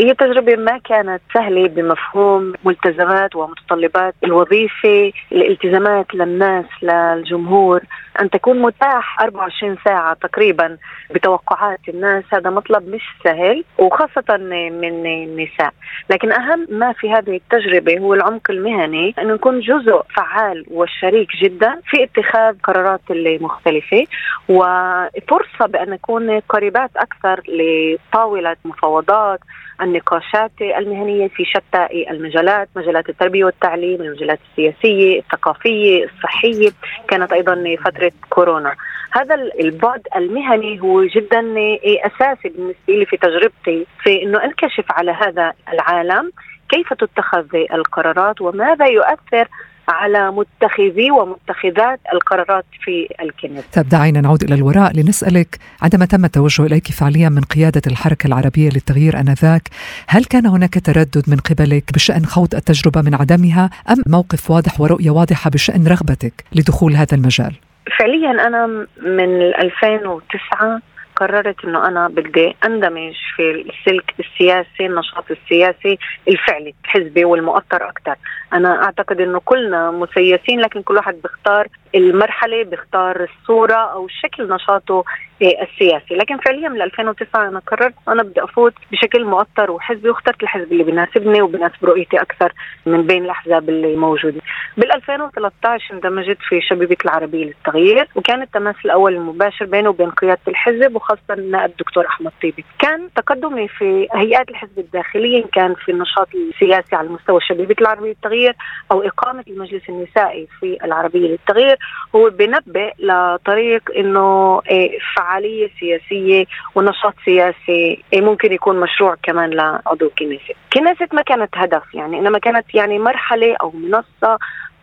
هي 0.00 0.14
تجربة 0.14 0.56
ما 0.56 0.78
كانت 0.78 1.20
سهلة 1.34 1.68
بمفهوم 1.68 2.52
ملتزمات 2.64 3.36
ومتطلبات 3.36 4.14
الوظيفة 4.24 5.12
الالتزامات 5.32 6.14
للناس 6.14 6.64
للجمهور. 6.82 7.80
أن 8.20 8.30
تكون 8.30 8.62
متاح 8.62 9.20
24 9.20 9.76
ساعة 9.84 10.14
تقريبا 10.14 10.76
بتوقعات 11.10 11.80
الناس. 11.88 12.24
هذا 12.32 12.50
مطلب 12.50 12.88
مش 12.88 13.02
سهل 13.24 13.64
وخاصة 13.78 14.36
من 14.36 15.06
النساء. 15.06 15.72
لكن 16.10 16.32
أهم 16.32 16.66
ما 16.70 16.92
في 16.92 17.12
هذه 17.12 17.36
التجربة 17.36 17.98
هو 17.98 18.14
العمق 18.14 18.50
المهني 18.50 19.14
أن 19.18 19.28
نكون 19.28 19.60
جزء 19.60 20.02
فعال 20.16 20.64
وشريك 20.70 21.28
جدا 21.42 21.80
في 21.84 22.04
اتخاذ 22.04 22.56
قرارات 22.64 23.00
المختلفة 23.10 24.06
وفرصة 24.48 25.66
بأن 25.66 25.90
نكون 25.90 26.40
قريبات 26.40 26.90
أكثر 26.96 27.40
لطاولة 27.48 28.56
مفاوضات 28.64 29.40
النقاشات 29.82 30.52
المهنية 30.60 31.28
في 31.28 31.44
شتى 31.44 32.10
المجالات 32.10 32.68
مجالات 32.76 33.08
التربية 33.08 33.44
والتعليم 33.44 34.02
المجالات 34.02 34.38
السياسية 34.50 35.18
الثقافية 35.18 36.04
الصحية. 36.04 36.70
كانت 37.08 37.32
أيضا 37.32 37.76
فترة 37.84 38.05
كورونا 38.30 38.74
هذا 39.12 39.34
البعد 39.34 40.02
المهني 40.16 40.80
هو 40.80 41.04
جدا 41.04 41.42
أساسي 41.84 42.48
بالنسبة 42.48 42.74
لي 42.88 43.06
في 43.06 43.16
تجربتي 43.16 43.86
في 44.02 44.22
أنه 44.22 44.44
أنكشف 44.44 44.84
على 44.90 45.10
هذا 45.10 45.52
العالم 45.72 46.32
كيف 46.68 46.92
تتخذ 46.92 47.46
القرارات 47.54 48.40
وماذا 48.40 48.86
يؤثر 48.86 49.48
على 49.88 50.30
متخذي 50.30 51.10
ومتخذات 51.10 52.00
القرارات 52.12 52.64
في 52.80 53.08
الكنيسة 53.22 53.68
طيب 53.72 53.88
دعينا 53.88 54.20
نعود 54.20 54.42
إلى 54.42 54.54
الوراء 54.54 54.96
لنسألك 54.96 55.58
عندما 55.82 56.04
تم 56.04 56.24
التوجه 56.24 56.66
إليك 56.66 56.86
فعليا 56.86 57.28
من 57.28 57.40
قيادة 57.40 57.82
الحركة 57.86 58.26
العربية 58.26 58.68
للتغيير 58.68 59.20
آنذاك 59.20 59.62
هل 60.08 60.24
كان 60.24 60.46
هناك 60.46 60.74
تردد 60.74 61.22
من 61.28 61.36
قبلك 61.36 61.92
بشأن 61.94 62.26
خوض 62.26 62.54
التجربة 62.54 63.02
من 63.02 63.14
عدمها 63.14 63.70
أم 63.90 64.02
موقف 64.06 64.50
واضح 64.50 64.80
ورؤية 64.80 65.10
واضحة 65.10 65.50
بشأن 65.50 65.86
رغبتك 65.86 66.44
لدخول 66.52 66.96
هذا 66.96 67.14
المجال؟ 67.14 67.54
فعليا 67.98 68.30
أنا 68.30 68.66
من 68.96 69.42
2009 69.42 70.80
قررت 71.16 71.64
إنه 71.64 71.88
أنا 71.88 72.08
بدي 72.08 72.56
أندمج 72.64 73.14
في 73.36 73.50
السلك 73.50 74.14
السياسي 74.20 74.86
النشاط 74.86 75.24
السياسي 75.30 75.98
الفعلي 76.28 76.74
الحزبي 76.84 77.24
والمؤثر 77.24 77.88
أكثر 77.88 78.14
أنا 78.52 78.84
أعتقد 78.84 79.20
إنه 79.20 79.40
كلنا 79.44 79.90
مسيسين 79.90 80.60
لكن 80.60 80.82
كل 80.82 80.96
واحد 80.96 81.14
بيختار 81.22 81.68
المرحلة 81.96 82.62
بيختار 82.64 83.24
الصورة 83.24 83.74
أو 83.74 84.08
شكل 84.08 84.48
نشاطه 84.48 85.04
السياسي. 85.42 86.14
لكن 86.14 86.38
فعليا 86.38 86.68
من 86.68 86.82
2009 86.82 87.48
أنا 87.48 87.58
قررت 87.58 87.94
أنا 88.08 88.22
بدي 88.22 88.44
أفوت 88.44 88.72
بشكل 88.92 89.24
مؤثر 89.24 89.70
وحزبي 89.70 90.08
واخترت 90.10 90.42
الحزب 90.42 90.72
اللي 90.72 90.84
بيناسبني 90.84 91.42
وبيناسب 91.42 91.84
رؤيتي 91.84 92.16
أكثر 92.20 92.52
من 92.86 93.06
بين 93.06 93.24
الأحزاب 93.24 93.68
اللي 93.68 93.96
موجودة. 93.96 94.40
بال 94.76 94.92
2013 94.94 95.94
اندمجت 95.94 96.38
في 96.48 96.60
شبيبة 96.60 96.96
العربية 97.04 97.44
للتغيير 97.44 98.08
وكان 98.14 98.42
التماس 98.42 98.74
الأول 98.84 99.14
المباشر 99.14 99.64
بينه 99.64 99.88
وبين 99.88 100.10
قيادة 100.10 100.40
الحزب 100.48 100.96
وخاصة 100.96 101.20
النائب 101.30 101.70
الدكتور 101.70 102.06
أحمد 102.06 102.32
طيبي. 102.42 102.64
كان 102.78 103.08
تقدمي 103.16 103.68
في 103.68 104.08
هيئات 104.14 104.48
الحزب 104.48 104.78
الداخلية 104.78 105.44
كان 105.52 105.74
في 105.74 105.92
النشاط 105.92 106.28
السياسي 106.34 106.96
على 106.96 107.08
مستوى 107.08 107.40
شبيبة 107.40 107.76
العربية 107.80 108.08
للتغيير 108.08 108.54
أو 108.92 109.02
إقامة 109.02 109.44
المجلس 109.48 109.82
النسائي 109.88 110.48
في 110.60 110.78
العربية 110.84 111.28
للتغيير 111.28 111.76
هو 112.16 112.30
بنبئ 112.30 112.92
لطريق 112.98 113.82
إنه 113.96 114.60
إيه، 114.70 114.98
فعالية 115.16 115.70
سياسية 115.80 116.44
ونشاط 116.74 117.14
سياسي 117.24 118.02
إيه، 118.12 118.20
ممكن 118.20 118.52
يكون 118.52 118.80
مشروع 118.80 119.16
كمان 119.22 119.50
لعضو 119.50 120.10
كنيسة. 120.18 120.54
كنيسة 120.72 121.08
ما 121.12 121.22
كانت 121.22 121.50
هدف 121.56 121.94
يعني 121.94 122.18
إنما 122.18 122.38
كانت 122.38 122.74
يعني 122.74 122.98
مرحلة 122.98 123.56
أو 123.62 123.70
منصة 123.70 124.38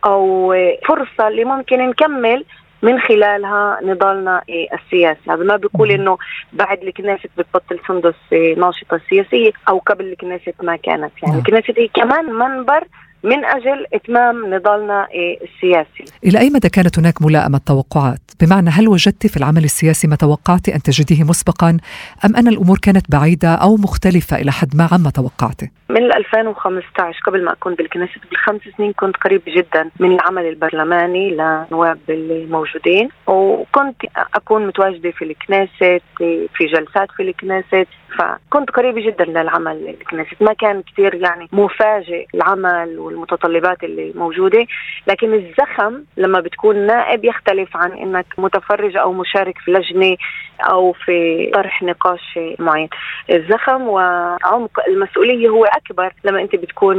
أو 0.06 0.56
فرصة 0.88 1.28
اللي 1.28 1.44
ممكن 1.46 1.90
نكمل 1.90 2.46
من 2.82 3.00
خلالها 3.00 3.80
نضالنا 3.84 4.42
السياسي 4.50 5.20
هذا 5.30 5.44
ما 5.44 5.56
بيقول 5.56 5.92
إنه 5.92 6.18
بعد 6.54 6.84
الكنيست 6.84 7.30
بتبطل 7.38 7.80
سندس 7.88 8.16
ناشطة 8.58 9.02
سياسية 9.10 9.52
أو 9.70 9.78
قبل 9.78 10.06
الكنيست 10.06 10.56
ما 10.64 10.76
كانت. 10.76 11.12
يعني 11.24 11.38
الكنيست 11.38 11.80
هي 11.80 11.88
كمان 11.88 12.26
منبر 12.34 12.84
من 13.24 13.46
أجل 13.46 13.86
إتمام 13.94 14.54
نضالنا 14.54 15.08
السياسي. 15.42 16.06
إلى 16.24 16.40
أي 16.40 16.50
مدى 16.50 16.70
كانت 16.70 17.00
هناك 17.00 17.22
ملائمة 17.22 17.62
توقعات؟ 17.66 18.20
بمعنى 18.42 18.70
هل 18.70 18.88
وجدت 18.88 19.28
في 19.28 19.38
العمل 19.38 19.64
السياسي 19.64 20.08
ما 20.08 20.16
توقعت 20.16 20.70
أن 20.70 20.82
تجديه 20.82 21.24
مسبقا 21.24 21.70
أم 22.26 22.36
أن 22.36 22.48
الأمور 22.48 22.78
كانت 22.82 23.12
بعيدة 23.12 23.56
أو 23.56 23.76
مختلفة 23.76 24.38
إلى 24.38 24.52
حد 24.52 24.76
ما 24.76 24.90
عما 24.92 25.10
توقعته؟ 25.10 25.70
من 25.90 26.14
2015 26.14 27.20
قبل 27.26 27.46
ما 27.46 27.52
أكون 27.52 27.76
بالكنيست 27.76 28.20
بالخمس 28.30 28.62
سنين 28.78 28.94
كنت 28.94 29.18
قريب 29.18 29.42
جدا 29.48 29.90
من 30.00 30.12
العمل 30.12 30.46
البرلماني 30.46 31.30
لنواب 31.30 32.00
الموجودين 32.10 33.10
وكنت 33.28 34.02
أكون 34.36 34.68
متواجدة 34.68 35.12
في 35.12 35.26
الكنيست 35.26 36.04
في 36.54 36.66
جلسات 36.66 37.12
في 37.18 37.24
الكنيست 37.24 37.88
فكنت 38.20 38.72
قريبة 38.72 39.02
جدا 39.02 39.26
للعمل 39.26 39.88
الكنيست 40.02 40.42
ما 40.42 40.54
كان 40.54 40.82
كثير 40.82 41.16
يعني 41.16 41.48
مفاجئ 41.52 42.26
العمل 42.36 43.00
والمتطلبات 43.00 43.84
اللي 43.84 44.12
موجودة 44.16 44.66
لكن 45.08 45.34
الزخم 45.34 46.04
لما 46.18 46.40
بتكون 46.40 46.78
نائب 46.88 47.26
يختلف 47.26 47.78
عن 47.78 47.92
إنك 47.92 48.26
متفرج 48.38 48.98
أو 48.98 49.14
مشارك 49.14 49.58
في 49.58 49.72
لجنة 49.72 50.18
أو 50.62 50.92
في 50.94 51.50
طرح 51.54 51.84
نقاش 51.84 52.40
معين. 52.60 52.90
الزخم 53.32 53.88
وعمق 53.88 54.80
المسؤولية 54.88 55.50
هو 55.50 55.66
أكبر 55.66 56.14
لما 56.24 56.42
أنت 56.42 56.56
بتكون 56.56 56.98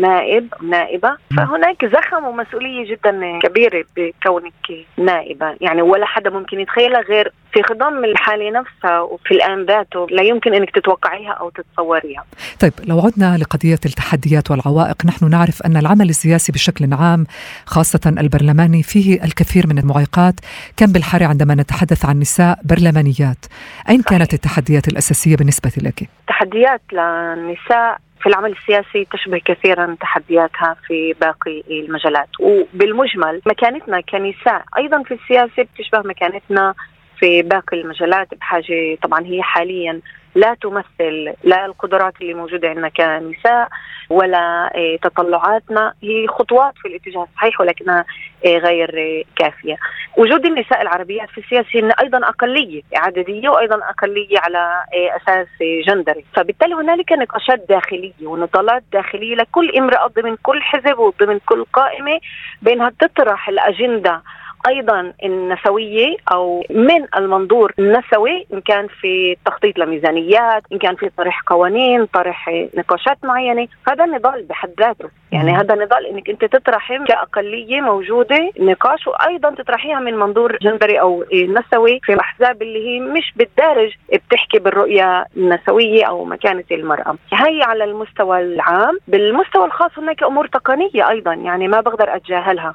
نائب 0.00 0.54
نائبة. 0.62 1.16
فهناك 1.36 1.84
زخم 1.84 2.24
ومسؤولية 2.24 2.90
جدا 2.90 3.38
كبيرة 3.42 3.84
بكونك 3.96 4.86
نائبة. 4.96 5.56
يعني 5.60 5.82
ولا 5.82 6.06
حدا 6.06 6.30
ممكن 6.30 6.60
يتخيلها 6.60 7.00
غير 7.00 7.32
في 7.52 7.62
خضم 7.62 8.04
الحالة 8.04 8.50
نفسها 8.50 9.00
وفي 9.00 9.30
الآن 9.34 9.64
ذاته 9.64 10.06
لا 10.10 10.22
يمكن 10.22 10.37
إنك 10.46 10.70
تتوقعيها 10.70 11.32
أو 11.32 11.50
تتصوريها. 11.50 12.24
طيب 12.60 12.72
لو 12.84 13.00
عدنا 13.00 13.36
لقضية 13.36 13.78
التحديات 13.86 14.50
والعوائق، 14.50 15.06
نحن 15.06 15.30
نعرف 15.30 15.62
أن 15.62 15.76
العمل 15.76 16.08
السياسي 16.08 16.52
بشكل 16.52 16.94
عام 16.94 17.26
خاصة 17.66 18.14
البرلماني 18.18 18.82
فيه 18.82 19.24
الكثير 19.24 19.66
من 19.66 19.78
المعيقات، 19.78 20.34
كم 20.76 20.86
بالحري 20.86 21.24
عندما 21.24 21.54
نتحدث 21.54 22.04
عن 22.04 22.18
نساء 22.18 22.58
برلمانيات، 22.64 23.46
أين 23.88 24.02
كانت 24.02 24.34
التحديات 24.34 24.88
الأساسية 24.88 25.36
بالنسبة 25.36 25.72
لك؟ 25.82 26.08
تحديات 26.28 26.82
للنساء 26.92 27.98
في 28.20 28.26
العمل 28.26 28.52
السياسي 28.52 29.06
تشبه 29.12 29.40
كثيرا 29.44 29.96
تحدياتها 30.00 30.76
في 30.86 31.14
باقي 31.20 31.62
المجالات 31.70 32.28
وبالمجمل 32.40 33.42
مكانتنا 33.46 34.00
كنساء 34.00 34.64
أيضا 34.78 35.02
في 35.02 35.14
السياسة 35.14 35.62
بتشبه 35.62 35.98
مكانتنا 35.98 36.74
في 37.18 37.42
باقي 37.42 37.80
المجالات 37.80 38.34
بحاجة 38.34 38.98
طبعا 39.02 39.26
هي 39.26 39.42
حاليا 39.42 40.00
لا 40.38 40.54
تمثل 40.62 41.34
لا 41.44 41.64
القدرات 41.66 42.14
اللي 42.20 42.34
موجودة 42.34 42.68
عندنا 42.68 42.88
كنساء 42.88 43.68
ولا 44.10 44.70
تطلعاتنا 45.02 45.94
هي 46.02 46.26
خطوات 46.26 46.74
في 46.82 46.88
الاتجاه 46.88 47.22
الصحيح 47.22 47.60
ولكنها 47.60 48.04
غير 48.46 49.24
كافية. 49.36 49.76
وجود 50.16 50.46
النساء 50.46 50.82
العربيات 50.82 51.28
في 51.30 51.38
السياسة 51.38 51.68
هن 51.74 51.90
أيضا 51.92 52.28
أقلية 52.28 52.82
عددية 52.94 53.48
وأيضا 53.48 53.76
أقلية 53.76 54.38
على 54.38 54.84
أساس 54.94 55.46
جندري، 55.86 56.24
فبالتالي 56.34 56.74
هنالك 56.74 57.12
نقاشات 57.12 57.64
داخلية 57.68 58.12
ونضالات 58.22 58.82
داخلية 58.92 59.34
لكل 59.34 59.70
امرأة 59.76 60.06
ضمن 60.06 60.36
كل 60.42 60.62
حزب 60.62 60.98
وضمن 60.98 61.38
كل 61.38 61.64
قائمة 61.72 62.20
بانها 62.62 62.92
تطرح 63.00 63.48
الأجندة 63.48 64.22
أيضا 64.68 65.12
النسوية 65.24 66.16
أو 66.32 66.64
من 66.70 67.06
المنظور 67.16 67.72
النسوي 67.78 68.46
إن 68.52 68.60
كان 68.60 68.86
في 69.00 69.36
تخطيط 69.44 69.78
لميزانيات 69.78 70.62
إن 70.72 70.78
كان 70.78 70.96
في 70.96 71.10
طرح 71.16 71.42
قوانين 71.46 72.06
طرح 72.06 72.50
نقاشات 72.74 73.18
معينة 73.24 73.68
هذا 73.88 74.06
نضال 74.06 74.42
بحد 74.42 74.70
ذاته. 74.80 75.08
يعني 75.32 75.52
هذا 75.52 75.74
نضال 75.74 76.06
إنك 76.06 76.30
أنت 76.30 76.44
تطرحي 76.44 77.04
كأقلية 77.04 77.80
موجودة 77.80 78.50
نقاش 78.60 79.06
وأيضا 79.06 79.50
تطرحيها 79.50 80.00
من 80.00 80.14
منظور 80.16 80.56
جندري 80.62 81.00
أو 81.00 81.24
نسوي 81.34 82.00
في 82.02 82.12
الاحزاب 82.12 82.62
اللي 82.62 82.88
هي 82.88 83.00
مش 83.00 83.32
بالدارج 83.36 83.94
بتحكي 84.12 84.58
بالرؤية 84.58 85.24
النسوية 85.36 86.04
أو 86.04 86.24
مكانة 86.24 86.64
المرأة. 86.70 87.16
هي 87.32 87.62
على 87.62 87.84
المستوى 87.84 88.40
العام 88.40 88.98
بالمستوى 89.08 89.64
الخاص 89.64 89.98
هناك 89.98 90.22
أمور 90.22 90.46
تقنية 90.46 91.08
أيضا 91.08 91.34
يعني 91.34 91.68
ما 91.68 91.80
بقدر 91.80 92.16
أتجاهلها. 92.16 92.74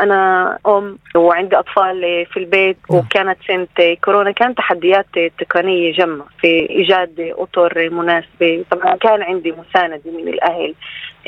أنا 0.00 0.58
أم 0.66 0.98
وعندي 1.24 1.58
أطفال 1.58 2.26
في 2.26 2.36
البيت 2.36 2.76
وكانت 2.88 3.38
سنة 3.48 3.94
كورونا 4.04 4.30
كان 4.30 4.54
تحديات 4.54 5.06
تقنية 5.38 5.92
جمة 5.92 6.24
في 6.40 6.70
إيجاد 6.70 7.32
أطر 7.38 7.90
مناسبة. 7.90 8.64
طبعا 8.70 8.96
كان 8.96 9.22
عندي 9.22 9.52
مساندة 9.52 10.00
من 10.06 10.28
الأهل 10.28 10.74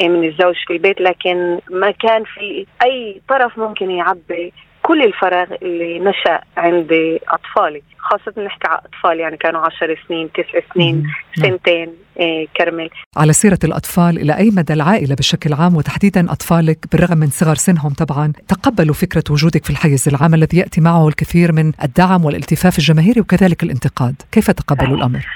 من 0.02 0.24
الزوج 0.28 0.54
في 0.66 0.72
البيت 0.72 1.00
لكن 1.00 1.58
ما 1.70 1.90
كان 1.90 2.24
في 2.24 2.66
أي 2.84 3.20
طرف 3.28 3.58
ممكن 3.58 3.90
يعبي 3.90 4.52
كل 4.86 5.02
الفراغ 5.02 5.46
اللي 5.62 5.98
نشأ 5.98 6.40
عند 6.56 7.18
أطفالي 7.28 7.82
خاصة 7.98 8.42
نحكي 8.42 8.68
على 8.68 8.80
أطفال 8.84 9.20
يعني 9.20 9.36
كانوا 9.36 9.60
عشر 9.60 10.00
سنين 10.08 10.32
تسع 10.32 10.60
سنين 10.74 11.02
سنتين 11.34 11.88
إيه 12.20 12.46
كرمل 12.56 12.90
على 13.16 13.32
سيرة 13.32 13.58
الأطفال 13.64 14.18
إلى 14.18 14.36
أي 14.36 14.50
مدى 14.50 14.72
العائلة 14.72 15.14
بشكل 15.14 15.52
عام 15.54 15.76
وتحديدا 15.76 16.32
أطفالك 16.32 16.78
بالرغم 16.92 17.18
من 17.18 17.26
صغر 17.26 17.54
سنهم 17.54 17.92
طبعا 17.92 18.32
تقبلوا 18.48 18.94
فكرة 18.94 19.24
وجودك 19.30 19.64
في 19.64 19.70
الحيز 19.70 20.08
العام 20.08 20.34
الذي 20.34 20.58
يأتي 20.58 20.80
معه 20.80 21.08
الكثير 21.08 21.52
من 21.52 21.72
الدعم 21.82 22.24
والالتفاف 22.24 22.78
الجماهيري 22.78 23.20
وكذلك 23.20 23.62
الانتقاد؟ 23.62 24.22
كيف 24.32 24.50
تقبلوا 24.50 24.96
الأمر؟ 24.96 25.26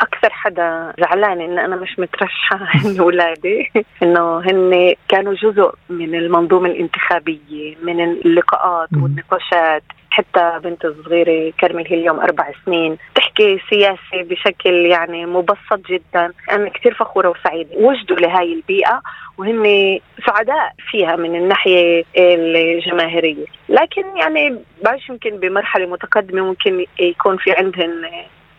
أكثر 0.00 0.30
حدا 0.30 0.92
زعلان 1.00 1.40
إن 1.40 1.58
أنا 1.58 1.76
مش 1.76 1.98
مترشحة 1.98 2.56
هن 2.84 3.00
اولادي 3.00 3.72
إنه 4.02 4.38
هن 4.40 4.94
كانوا 5.08 5.34
جزء 5.34 5.74
من 5.90 6.14
المنظومة 6.14 6.68
الانتخابية 6.68 7.76
من 7.82 8.00
اللقاءات 8.00 8.88
والنقاشات. 8.92 9.82
حتى 10.10 10.60
بنت 10.64 10.84
الصغيرة 10.84 11.52
كرمل 11.60 11.86
هي 11.88 11.94
اليوم 11.94 12.20
أربع 12.20 12.50
سنين. 12.66 12.96
تحكي 13.14 13.60
سياسة 13.70 14.22
بشكل 14.22 14.74
يعني 14.74 15.26
مبسط 15.26 15.80
جدا. 15.88 16.32
أنا 16.52 16.68
كثير 16.68 16.94
فخورة 16.94 17.28
وسعيدة. 17.28 17.76
وجدوا 17.76 18.16
لهاي 18.16 18.52
البيئة 18.52 19.02
وهن 19.38 19.98
سعداء 20.26 20.72
فيها 20.90 21.16
من 21.16 21.34
الناحية 21.34 22.04
الجماهيرية. 22.16 23.44
لكن 23.68 24.16
يعني 24.16 24.58
بعيش 24.84 25.08
يمكن 25.08 25.30
بمرحلة 25.36 25.86
متقدمة 25.86 26.42
ممكن 26.42 26.84
يكون 26.98 27.36
في 27.36 27.52
عندهن 27.52 28.04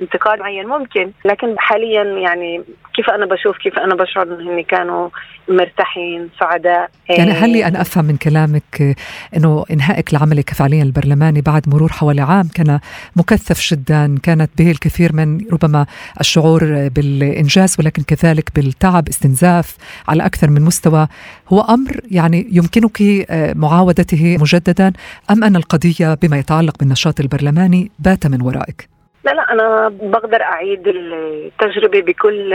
انتقاد 0.01 0.39
معين 0.39 0.67
ممكن 0.67 1.11
لكن 1.25 1.55
حاليا 1.57 2.03
يعني 2.03 2.61
كيف 2.95 3.09
أنا 3.09 3.25
بشوف 3.25 3.57
كيف 3.57 3.79
أنا 3.79 3.95
بشعر 3.95 4.23
انهم 4.23 4.61
كانوا 4.61 5.09
مرتاحين 5.49 6.29
سعداء 6.39 6.89
يعني 7.09 7.31
هل 7.31 7.49
لي 7.49 7.67
أن 7.67 7.75
أفهم 7.75 8.05
من 8.05 8.17
كلامك 8.17 8.97
إنه 9.35 9.65
إنهائك 9.71 10.13
لعملك 10.13 10.53
فعليا 10.53 10.83
البرلماني 10.83 11.41
بعد 11.41 11.69
مرور 11.69 11.91
حوالي 11.91 12.21
عام 12.21 12.47
كان 12.55 12.79
مكثف 13.15 13.73
جدا 13.73 14.15
كانت 14.23 14.49
به 14.57 14.71
الكثير 14.71 15.13
من 15.13 15.41
ربما 15.51 15.85
الشعور 16.19 16.87
بالإنجاز 16.87 17.75
ولكن 17.79 18.03
كذلك 18.03 18.49
بالتعب 18.55 19.07
استنزاف 19.07 19.77
على 20.07 20.25
أكثر 20.25 20.49
من 20.49 20.61
مستوى. 20.61 21.07
هو 21.53 21.61
أمر 21.61 21.91
يعني 22.11 22.47
يمكنك 22.51 23.25
معاودته 23.55 24.37
مجددا 24.41 24.93
أم 25.31 25.43
أن 25.43 25.55
القضية 25.55 26.13
بما 26.13 26.37
يتعلق 26.37 26.77
بالنشاط 26.79 27.19
البرلماني 27.19 27.91
بات 27.99 28.27
من 28.27 28.41
ورائك؟ 28.41 28.96
لا 29.27 29.31
لا 29.33 29.53
أنا 29.53 29.89
بقدر 30.01 30.41
أعيد 30.41 30.87
التجربة 30.87 32.01
بكل 32.01 32.53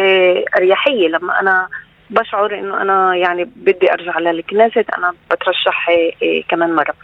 أريحية. 0.57 1.09
لما 1.09 1.41
أنا 1.41 1.69
بشعر 2.11 2.59
إنه 2.59 2.83
أنا 2.83 3.17
يعني 3.17 3.45
بدي 3.57 3.93
أرجع 3.93 4.19
للكنيست 4.19 4.87
أنا 4.99 5.15
بترشح 5.31 5.91
كمان 6.49 6.75
مرة. 6.75 6.95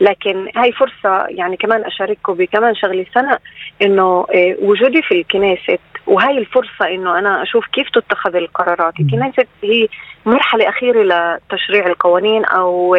لكن 0.00 0.48
هاي 0.56 0.72
فرصة 0.72 1.26
يعني 1.28 1.56
كمان 1.56 1.84
أشارككم 1.84 2.34
بكمان 2.34 2.74
شغلة 2.74 3.06
سنة 3.14 3.38
إنه 3.82 4.26
وجودي 4.62 5.02
في 5.02 5.20
الكنيست 5.20 5.80
وهي 6.06 6.38
الفرصة 6.38 6.88
إنه 6.88 7.18
أنا 7.18 7.42
أشوف 7.42 7.66
كيف 7.66 7.88
تتخذ 7.88 8.36
القرارات. 8.36 8.94
الكنيست 9.00 9.48
هي 9.62 9.88
مرحلة 10.28 10.68
أخيرة 10.68 11.02
لتشريع 11.02 11.86
القوانين 11.86 12.44
أو 12.44 12.96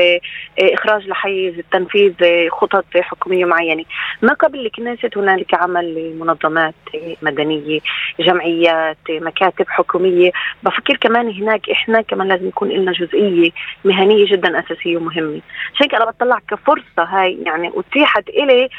إخراج 0.59 1.07
لحيز 1.07 1.59
التنفيذ 1.59 2.13
خطط 2.49 2.85
حكومية 2.97 3.45
معينة. 3.45 3.83
ما 4.21 4.33
قبل 4.33 4.65
الكنيست 4.65 5.17
هنالك 5.17 5.53
عمل 5.53 6.15
منظمات 6.19 6.73
مدنية 7.21 7.79
جمعيات 8.19 8.97
مكاتب 9.09 9.65
حكومية. 9.69 10.31
بفكر 10.63 10.97
كمان 10.97 11.29
هناك 11.31 11.69
إحنا 11.69 12.01
كمان 12.01 12.27
لازم 12.27 12.47
يكون 12.47 12.69
لنا 12.69 12.91
جزئية 12.91 13.51
مهنية 13.85 14.25
جدا 14.31 14.59
أساسية 14.59 14.97
ومهمة. 14.97 15.41
عشان 15.75 15.87
أنا 15.95 16.05
بطلع 16.05 16.39
كفرصة 16.49 17.03
هاي 17.03 17.37
يعني 17.45 17.71
أتيحت 17.75 18.29
إلي 18.29 18.69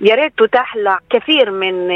يا 0.00 0.14
ريت 0.14 0.32
تتاح 0.38 0.76
لكثير 0.76 1.50
من 1.50 1.90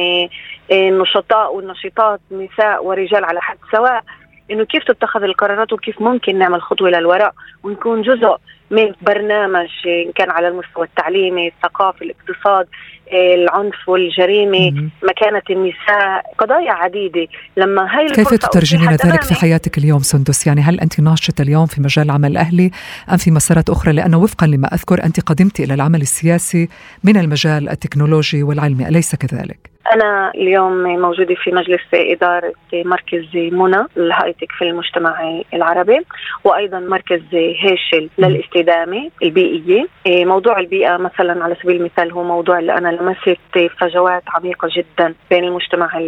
النشطاء 0.73 1.55
والنشطات 1.57 2.21
نساء 2.31 2.85
ورجال 2.85 3.25
على 3.25 3.41
حد 3.41 3.57
سواء 3.73 4.05
إنه 4.51 4.65
كيف 4.65 4.85
تتخذ 4.85 5.23
القرارات 5.23 5.73
وكيف 5.73 6.03
ممكن 6.03 6.39
نعمل 6.39 6.63
خطوة 6.63 6.91
للوراء 6.91 7.35
ونكون 7.63 8.03
جزء 8.03 8.37
من 8.71 8.93
برنامج 9.03 9.69
إن 9.87 10.13
كان 10.13 10.31
على 10.31 10.49
المستوى 10.49 10.87
التعليمي، 10.87 11.49
الثقافي، 11.49 12.05
الاقتصاد، 12.05 12.67
العنف 13.13 13.89
والجريمة، 13.89 14.91
مكانة 15.03 15.43
النساء، 15.51 16.23
قضايا 16.39 16.73
عديدة 16.73 17.27
لما 17.57 17.99
هاي 17.99 18.07
كيف 18.07 18.35
تترجمين 18.35 18.91
ذلك 18.91 19.23
في 19.23 19.35
حياتك 19.35 19.79
اليوم 19.79 19.99
سندس؟ 19.99 20.47
يعني 20.47 20.61
هل 20.61 20.81
أنت 20.81 21.01
ناشطة 21.01 21.43
اليوم 21.43 21.67
في 21.67 21.81
مجال 21.81 22.05
العمل 22.05 22.31
الاهلي 22.31 22.71
أم 23.13 23.17
في 23.17 23.31
مسارات 23.31 23.71
أخرى؟ 23.71 23.93
لأنه 23.93 24.19
وفقا 24.19 24.47
لما 24.47 24.69
أذكر 24.75 25.05
أنت 25.05 25.21
قدمت 25.21 25.61
إلى 25.61 25.75
العمل 25.75 26.01
السياسي 26.01 26.69
من 27.05 27.17
المجال 27.17 27.69
التكنولوجي 27.69 28.43
والعلمي، 28.43 28.89
أليس 28.89 29.15
كذلك؟ 29.17 29.75
أنا 29.93 30.33
اليوم 30.35 31.01
موجودة 31.01 31.35
في 31.35 31.51
مجلس 31.51 31.81
إدارة 31.95 32.53
مركز 32.73 33.25
منى 33.35 33.87
الهايتك 33.97 34.53
في 34.59 34.65
المجتمع 34.65 35.43
العربي 35.55 36.01
وأيضا 36.45 36.79
مركز 36.79 37.21
هيشل 37.33 38.11
للاستدامة 38.19 39.11
البيئية 39.23 39.87
إيه، 40.07 40.25
موضوع 40.25 40.59
البيئة 40.59 40.97
مثلا 40.97 41.45
على 41.45 41.57
سبيل 41.63 41.77
المثال 41.77 42.13
هو 42.13 42.25
موضوع 42.25 42.59
اللي 42.59 42.79
أنا 42.79 42.91
لمست 42.95 43.73
فجوات 43.79 44.23
عميقة 44.29 44.69
جدا 44.77 45.15
بين 45.31 45.45
المجتمع 45.45 45.99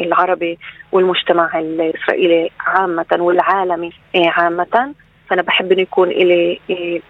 العربي 0.00 0.58
والمجتمع 0.92 1.58
الإسرائيلي 1.58 2.50
عامة 2.60 3.06
والعالمي 3.12 3.92
عامة. 4.14 4.94
فأنا 5.30 5.42
بحب 5.42 5.72
إنه 5.72 5.82
يكون 5.82 6.08
لي 6.08 6.60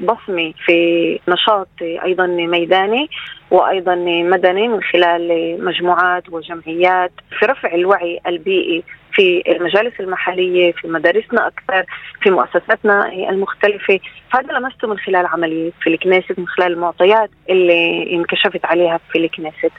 بصمه 0.01 0.53
في 0.64 1.20
نشاط 1.28 1.68
أيضا 1.80 2.26
ميداني 2.26 3.11
وأيضا 3.51 3.95
مدني 4.05 4.68
من 4.68 4.82
خلال 4.82 5.57
مجموعات 5.64 6.28
وجمعيات 6.30 7.12
في 7.39 7.47
رفع 7.47 7.74
الوعي 7.74 8.20
البيئي 8.26 8.85
في 9.15 9.43
المجالس 9.47 10.01
المحلية 10.01 10.73
في 10.73 10.89
مدارسنا 10.89 11.47
أكثر 11.47 11.85
في 12.23 12.31
مؤسساتنا 12.31 13.12
المختلفة. 13.12 14.01
فهذا 14.33 14.53
لمسته 14.53 14.89
من 14.89 14.99
خلال 14.99 15.27
عملي 15.27 15.73
في 15.81 15.91
الكنيست 15.91 16.39
من 16.39 16.49
خلال 16.49 16.73
المعطيات 16.73 17.31
اللي 17.51 18.12
انكشفت 18.12 18.65
عليها 18.65 19.01
في 19.12 19.19
الكنيست 19.19 19.73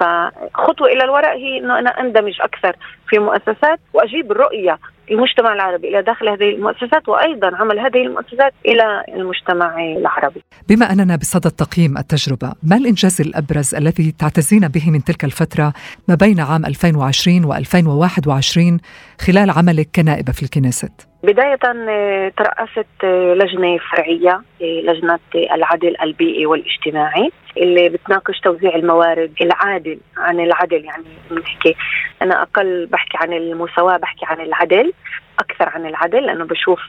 فخطوة 0.00 0.88
إلى 0.88 1.04
الوراء 1.04 1.36
هي 1.36 1.58
إنه 1.58 1.78
أنا 1.78 2.00
أندمج 2.00 2.40
أكثر 2.40 2.76
في 3.08 3.18
مؤسسات 3.18 3.80
وأجيب 3.92 4.32
الرؤيه 4.32 4.78
المجتمع 5.10 5.52
العربي 5.52 5.88
إلى 5.88 6.02
داخل 6.02 6.28
هذه 6.28 6.50
المؤسسات 6.54 7.08
وأيضا 7.08 7.56
عمل 7.56 7.78
هذه 7.78 8.02
المؤسسات 8.06 8.52
إلى 8.66 9.04
المجتمع 9.08 9.82
العربي. 9.82 10.42
بما 10.68 10.92
أننا 10.92 11.16
بصدد 11.16 11.50
تقييم 11.50 11.98
التجربة، 11.98 12.52
ما 12.62 12.76
الإنجاز 12.76 13.20
الأبرز 13.20 13.74
الذي 13.74 14.12
تعتزين 14.18 14.68
به 14.68 14.90
من 14.90 15.04
تلك 15.04 15.24
الفترة 15.24 15.72
ما 16.08 16.14
بين 16.14 16.40
عام 16.40 16.66
2020 16.66 17.52
و2021 17.52 18.80
خلال 19.20 19.50
عملك 19.50 19.88
كنائبة 19.94 20.32
في 20.32 20.42
الكنيست؟ 20.42 21.15
بداية 21.26 21.58
آه، 21.88 22.32
ترأست 22.36 23.04
آه، 23.04 23.34
لجنة 23.34 23.78
فرعية 23.78 24.42
آه، 24.62 24.80
لجنة 24.80 25.18
العدل 25.34 25.96
البيئي 26.02 26.46
والاجتماعي 26.46 27.30
اللي 27.56 27.88
بتناقش 27.88 28.40
توزيع 28.40 28.74
الموارد 28.74 29.32
العادل 29.40 29.98
عن 30.16 30.40
العدل. 30.40 30.84
يعني 30.84 31.04
بنحكي 31.30 31.76
أنا 32.22 32.42
أقل 32.42 32.86
بحكي 32.86 33.18
عن 33.20 33.32
المساواة 33.32 33.96
بحكي 33.96 34.26
عن 34.26 34.40
العدل 34.40 34.92
أكثر 35.38 35.68
عن 35.68 35.86
العدل. 35.86 36.26
لأنه 36.26 36.44
بشوف 36.44 36.80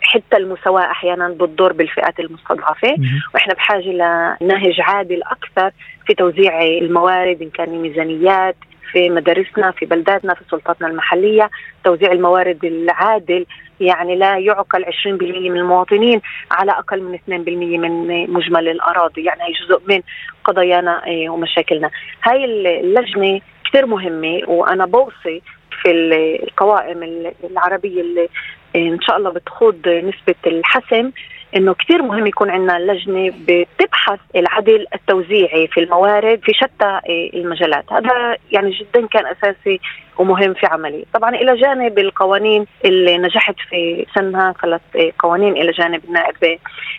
حتى 0.00 0.36
المساواة 0.36 0.90
أحيانا 0.90 1.28
بتضر 1.28 1.72
بالفئات 1.72 2.20
المستضعفة. 2.20 2.96
وإحنا 3.34 3.54
بحاجة 3.54 3.90
لنهج 4.40 4.80
عادل 4.80 5.22
أكثر 5.22 5.70
في 6.06 6.14
توزيع 6.14 6.62
الموارد 6.62 7.42
إن 7.42 7.50
كان 7.50 7.82
ميزانيات 7.82 8.56
في 8.94 9.10
مدارسنا 9.10 9.70
في 9.70 9.86
بلداتنا 9.86 10.34
في 10.34 10.44
سلطاتنا 10.50 10.88
المحلية 10.88 11.50
توزيع 11.84 12.12
الموارد 12.12 12.64
العادل 12.64 13.46
يعني 13.80 14.16
لا 14.16 14.38
يعقل 14.38 14.84
20% 14.84 15.06
من 15.06 15.56
المواطنين 15.56 16.20
على 16.50 16.72
أقل 16.72 17.02
من 17.02 17.18
2% 17.18 17.78
من 17.78 18.06
مجمل 18.30 18.68
الأراضي. 18.68 19.24
يعني 19.24 19.42
هي 19.42 19.52
جزء 19.52 19.80
من 19.88 20.02
قضايانا 20.44 21.06
إيه، 21.06 21.28
ومشاكلنا. 21.28 21.90
هاي 22.22 22.44
اللجنة 22.80 23.40
كثير 23.64 23.86
مهمة 23.86 24.40
وأنا 24.46 24.86
بوصي 24.86 25.42
في 25.82 25.90
القوائم 26.42 27.32
العربية 27.50 28.00
اللي 28.00 28.28
إن 28.76 29.00
شاء 29.00 29.16
الله 29.16 29.30
بتخوض 29.30 29.88
نسبة 29.88 30.34
الحسم 30.46 31.10
إنه 31.56 31.74
كثير 31.74 32.02
مهم 32.02 32.26
يكون 32.26 32.50
عندنا 32.50 32.78
لجنة 32.92 33.32
بتبحث 33.48 34.20
العدل 34.36 34.86
التوزيعي 34.94 35.66
في 35.66 35.80
الموارد 35.80 36.40
في 36.44 36.52
شتى 36.54 37.00
المجالات. 37.34 37.92
هذا 37.92 38.36
يعني 38.52 38.70
جدا 38.70 39.06
كان 39.06 39.26
أساسي 39.26 39.80
ومهم 40.18 40.54
في 40.54 40.66
عملي 40.66 41.04
طبعا 41.14 41.34
إلى 41.34 41.56
جانب 41.56 41.98
القوانين 41.98 42.66
اللي 42.84 43.18
نجحت 43.18 43.54
في 43.70 44.06
سنها 44.14 44.54
ثلاث 44.62 44.80
قوانين 45.18 45.52
إلى 45.56 45.72
جانب 45.72 46.04
النائب 46.04 46.34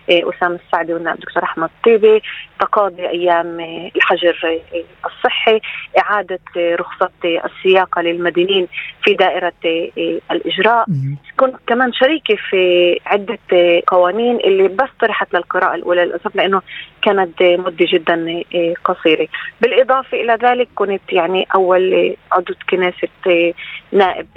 إيه، 0.09 0.29
أسامة 0.29 0.59
السعدي 0.65 0.93
والنائب 0.93 1.19
دكتور 1.19 1.43
أحمد 1.43 1.69
طيبي 1.85 2.21
تقاضي 2.59 3.07
أيام 3.09 3.59
الحجر 3.95 4.59
الصحي 5.05 5.61
إعادة 5.99 6.39
رخصة 6.57 7.09
السياقة 7.25 8.01
للمدينين 8.01 8.67
في 9.03 9.13
دائرة 9.13 9.53
الإجراء. 10.31 10.85
كنت 11.37 11.55
كمان 11.67 11.93
شريكة 11.93 12.35
في 12.49 12.99
عدة 13.05 13.37
قوانين 13.87 14.35
اللي 14.35 14.67
بس 14.67 14.89
طرحت 14.99 15.33
للقراءة 15.33 15.75
الأولى 15.75 16.05
للأسف 16.05 16.35
لأنه 16.35 16.61
كانت 17.01 17.43
مدة 17.43 17.85
جدا 17.93 18.43
قصيرة. 18.83 19.27
بالإضافة 19.61 20.21
إلى 20.21 20.37
ذلك 20.43 20.67
كنت 20.75 21.01
يعني 21.11 21.47
أول 21.55 22.15
عضو 22.31 22.53
كنيسة 23.25 23.53
نائب 23.91 24.27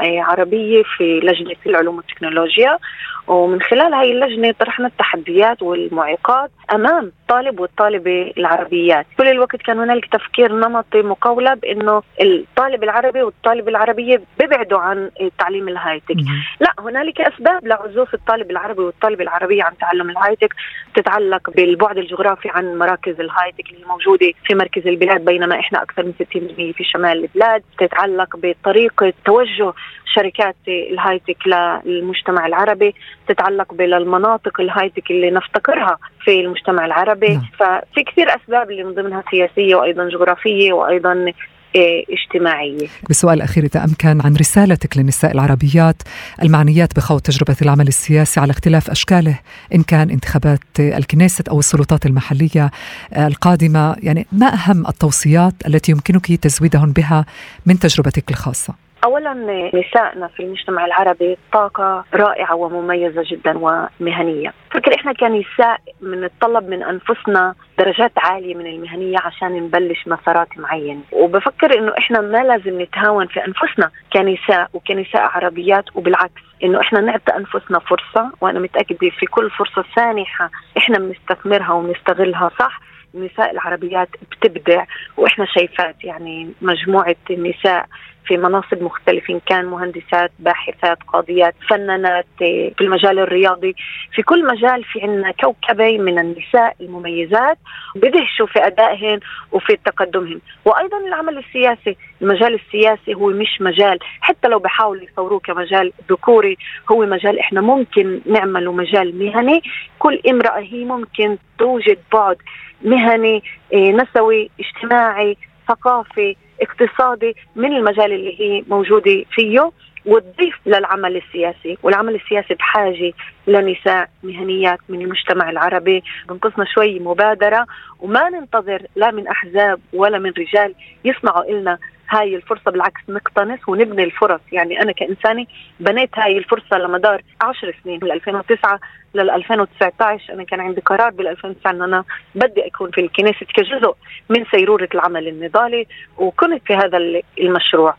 عربية 0.00 0.82
في 0.96 1.20
لجنة 1.20 1.56
العلوم 1.66 1.96
والتكنولوجيا. 1.96 2.78
ومن 3.26 3.62
خلال 3.62 3.94
هاي 3.94 4.12
اللجنة 4.12 4.52
طرحنا 4.60 4.86
التحديات 4.86 5.62
والمعيقات 5.62 6.50
أمام 6.74 7.04
الطالب 7.06 7.60
والطالبة 7.60 8.32
العربيات. 8.38 9.06
كل 9.18 9.28
الوقت 9.28 9.56
كان 9.56 9.78
هنالك 9.78 10.06
تفكير 10.06 10.52
نمطي 10.52 11.02
مقولب 11.02 11.64
أنه 11.64 12.02
الطالب 12.20 12.84
العربي 12.84 13.22
والطالب 13.22 13.68
العربية 13.68 14.22
بيبعدوا 14.40 14.78
عن 14.78 15.10
تعليم 15.38 15.68
ال 15.68 15.72
high-tech. 15.72 16.16
لا 16.60 16.74
هنالك 16.78 17.20
أسباب 17.20 17.66
لعزوف 17.66 18.14
الطالب 18.14 18.50
العربي 18.50 18.82
والطالبة 18.82 19.22
العربية 19.22 19.62
عن 19.62 19.78
تعلم 19.78 20.10
ال 20.10 20.14
high-tech. 20.14 20.54
تتعلق 20.94 21.50
بالبعد 21.50 21.98
الجغرافي 21.98 22.48
عن 22.48 22.78
مراكز 22.78 23.20
ال 23.20 23.25
high-tech 23.25 23.70
اللي 23.70 23.86
موجودة 23.86 24.32
في 24.44 24.54
مركز 24.54 24.86
البلاد 24.86 25.24
بينما 25.24 25.60
إحنا 25.60 25.82
أكثر 25.82 26.02
من 26.02 26.12
60% 26.12 26.72
في 26.76 26.84
شمال 26.84 27.18
البلاد. 27.24 27.62
تتعلق 27.78 28.09
بطريقة 28.36 29.12
توجه 29.24 29.72
شركات 30.14 30.56
الهايتك 30.68 31.36
للمجتمع 31.84 32.46
العربي 32.46 32.94
تتعلق 33.28 33.74
بالمناطق 33.74 34.60
الهايتك 34.60 35.10
اللي 35.10 35.30
نفتقرها 35.30 35.98
في 36.24 36.40
المجتمع 36.40 36.86
العربي 36.86 37.28
نعم. 37.28 37.42
ففي 37.58 38.02
كثير 38.04 38.26
أسباب 38.28 38.70
اللي 38.70 38.84
من 38.84 38.94
ضمنها 38.94 39.24
سياسية 39.30 39.74
وأيضا 39.74 40.08
جغرافية 40.08 40.72
وأيضا 40.72 41.32
اجتماعية 41.76 42.86
بالسؤال 43.08 43.34
الأخير 43.34 43.64
إذا 43.64 43.84
أمكن 43.84 44.20
عن 44.20 44.36
رسالتك 44.36 44.98
للنساء 44.98 45.32
العربيات 45.32 46.02
المعنيات 46.42 46.96
بخوض 46.96 47.20
تجربة 47.20 47.56
العمل 47.62 47.88
السياسي 47.88 48.40
على 48.40 48.50
اختلاف 48.50 48.90
أشكاله 48.90 49.38
إن 49.74 49.82
كان 49.82 50.10
انتخابات 50.10 50.60
الكنيست 50.78 51.48
أو 51.48 51.58
السلطات 51.58 52.06
المحلية 52.06 52.70
القادمة 53.16 53.96
يعني 54.02 54.26
ما 54.32 54.54
أهم 54.54 54.86
التوصيات 54.86 55.54
التي 55.66 55.92
يمكنك 55.92 56.34
تزويدهن 56.34 56.92
بها 56.92 57.26
من 57.66 57.78
تجربتك 57.78 58.30
الخاصة؟ 58.30 58.89
اولا 59.04 59.34
نسائنا 59.74 60.26
في 60.28 60.42
المجتمع 60.42 60.84
العربي 60.84 61.36
طاقة 61.52 62.04
رائعة 62.14 62.54
ومميزة 62.54 63.22
جدا 63.30 63.58
ومهنية. 63.58 64.52
فكر 64.70 64.94
إحنا 64.94 65.12
كنساء 65.12 65.80
بنتطلب 66.00 66.68
من 66.68 66.82
أنفسنا 66.82 67.54
درجات 67.78 68.12
عالية 68.16 68.54
من 68.54 68.66
المهنية 68.66 69.16
عشان 69.24 69.52
نبلش 69.52 70.08
مسارات 70.08 70.58
معينة. 70.58 71.00
وبفكر 71.12 71.78
إنه 71.78 71.92
إحنا 71.98 72.20
ما 72.20 72.38
لازم 72.42 72.82
نتهاون 72.82 73.26
في 73.26 73.40
أنفسنا 73.46 73.90
كنساء 74.12 74.68
وكنساء 74.74 75.22
عربيات 75.22 75.84
وبالعكس 75.96 76.42
إنه 76.64 76.80
إحنا 76.80 77.00
نعطي 77.00 77.36
أنفسنا 77.36 77.78
فرصة 77.78 78.32
وأنا 78.40 78.58
متأكدة 78.60 79.10
في 79.18 79.26
كل 79.26 79.50
فرصة 79.50 79.84
سانحة 79.96 80.50
إحنا 80.78 80.98
بنستثمرها 80.98 81.72
ونستغلها 81.72 82.50
صح. 82.58 82.80
النساء 83.14 83.50
العربيات 83.50 84.08
بتبدع 84.30 84.84
وإحنا 85.16 85.46
شايفات 85.46 86.04
يعني 86.04 86.52
مجموعة 86.62 87.16
النساء 87.30 87.86
في 88.30 88.36
مناصب 88.36 88.82
مختلفة 88.82 89.34
إن 89.34 89.40
كان 89.46 89.64
مهندسات 89.64 90.30
باحثات 90.38 90.98
قاضيات 91.02 91.54
فنانات 91.68 92.26
في 92.38 92.80
المجال 92.80 93.18
الرياضي. 93.18 93.74
في 94.14 94.22
كل 94.22 94.46
مجال 94.46 94.84
في 94.84 95.02
عنا 95.02 95.32
كوكبة 95.32 95.98
من 95.98 96.18
النساء 96.18 96.76
المميزات 96.80 97.58
بدهشوا 97.94 98.46
في 98.46 98.66
أدائهن 98.66 99.20
وفي 99.52 99.76
تقدمهن. 99.84 100.40
وأيضا 100.64 100.98
العمل 100.98 101.38
السياسي 101.38 101.96
المجال 102.22 102.54
السياسي 102.54 103.14
هو 103.14 103.26
مش 103.26 103.60
مجال 103.60 103.98
حتى 104.20 104.48
لو 104.48 104.58
بحاولوا 104.58 105.04
يصوروه 105.04 105.38
كمجال 105.40 105.92
ذكوري 106.10 106.56
هو 106.92 107.06
مجال 107.06 107.38
إحنا 107.38 107.60
ممكن 107.60 108.20
نعمله 108.26 108.72
مجال 108.72 109.18
مهني. 109.18 109.62
كل 109.98 110.20
امرأة 110.30 110.60
هي 110.60 110.84
ممكن 110.84 111.38
توجد 111.58 111.98
بعد 112.12 112.36
مهني 112.82 113.42
إيه، 113.72 113.92
نسوي 113.92 114.50
اجتماعي 114.60 115.36
ثقافي. 115.68 116.36
اقتصادي 116.62 117.36
من 117.56 117.76
المجال 117.76 118.12
اللي 118.12 118.40
هي 118.40 118.64
موجودة 118.68 119.24
فيه 119.30 119.70
وتضيف 120.06 120.54
للعمل 120.66 121.16
السياسي 121.16 121.78
والعمل 121.82 122.14
السياسي 122.14 122.54
بحاجة 122.54 123.12
لنساء 123.46 124.08
مهنيات 124.22 124.78
من 124.88 125.00
المجتمع 125.00 125.50
العربي. 125.50 126.02
بنقصنا 126.28 126.64
شوي 126.74 126.98
مبادرة 126.98 127.66
وما 128.00 128.28
ننتظر 128.28 128.82
لا 128.96 129.10
من 129.10 129.28
أحزاب 129.28 129.80
ولا 129.92 130.18
من 130.18 130.32
رجال 130.38 130.74
يصنعوا 131.04 131.44
إلنا 131.44 131.78
هاي 132.10 132.36
الفرصة 132.36 132.70
بالعكس 132.70 133.00
نقتنص 133.08 133.68
ونبني 133.68 134.04
الفرص. 134.04 134.40
يعني 134.52 134.82
أنا 134.82 134.92
كإنساني 134.92 135.48
بنيت 135.80 136.18
هاي 136.18 136.38
الفرصة 136.38 136.78
لمدار 136.78 137.22
عشر 137.40 137.76
سنين 137.84 138.00
من 138.02 138.10
2009 138.12 138.80
لل 139.14 139.30
2019 139.30 140.32
أنا 140.32 140.44
كان 140.44 140.60
عندي 140.60 140.80
قرار 140.80 141.10
بال 141.10 141.28
2009 141.28 141.70
أن 141.70 141.82
أنا 141.82 142.04
بدي 142.34 142.66
أكون 142.66 142.90
في 142.90 143.00
الكنيسة 143.00 143.46
كجزء 143.54 143.94
من 144.28 144.44
سيرورة 144.50 144.88
العمل 144.94 145.28
النضالي 145.28 145.86
وكنت 146.18 146.62
في 146.66 146.74
هذا 146.74 146.98
المشروع. 147.38 147.94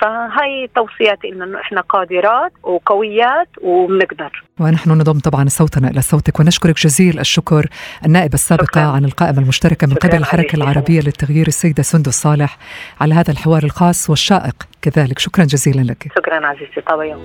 فهي 0.00 0.68
توصياتي 0.74 1.28
إنه 1.28 1.60
إحنا 1.60 1.80
قادرات 1.80 2.52
وقويات 2.62 3.48
وبنقدر. 3.62 4.44
ونحن 4.60 4.90
نضم 4.90 5.18
طبعا 5.18 5.48
صوتنا 5.48 5.88
إلى 5.88 6.02
صوتك 6.02 6.40
ونشكرك 6.40 6.76
جزيل 6.76 7.20
الشكر 7.20 7.66
النائبة 8.06 8.34
السابقة 8.34 8.64
شكرا. 8.64 8.82
عن 8.82 9.04
القائمة 9.04 9.38
المشتركة 9.38 9.86
من 9.86 9.94
قبل 9.94 10.14
الحركة 10.16 10.56
العربية 10.56 11.00
للتغيير 11.00 11.46
السيدة 11.46 11.82
سندس 11.82 12.22
صالح 12.22 12.58
على 13.00 13.14
هذا 13.14 13.30
الحوار 13.30 13.62
الخاص 13.62 14.10
والشائق 14.10 14.54
كذلك. 14.82 15.18
شكرا 15.18 15.44
جزيلا 15.44 15.82
لك. 15.82 16.12
شكرا 16.16 16.46
عزيزتي 16.46 16.80
طبعا 16.80 17.16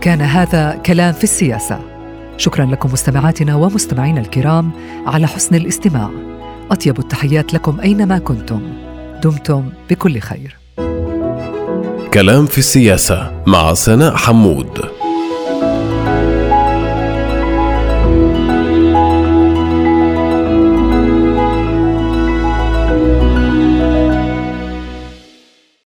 كان 0.00 0.20
هذا 0.20 0.82
كلام 0.86 1.12
في 1.12 1.24
السياسة. 1.24 1.80
شكرا 2.36 2.64
لكم 2.64 2.92
مستمعاتنا 2.92 3.54
ومستمعينا 3.54 4.20
الكرام 4.20 4.72
على 5.06 5.26
حسن 5.26 5.56
الاستماع. 5.56 6.10
أطيب 6.70 6.98
التحيات 6.98 7.54
لكم 7.54 7.80
أينما 7.80 8.18
كنتم. 8.18 8.91
دمتم 9.22 9.68
بكل 9.90 10.18
خير. 10.20 10.56
كلام 12.14 12.46
في 12.46 12.58
السياسة 12.58 13.42
مع 13.46 13.74
سناء 13.74 14.16
حمود. 14.16 15.01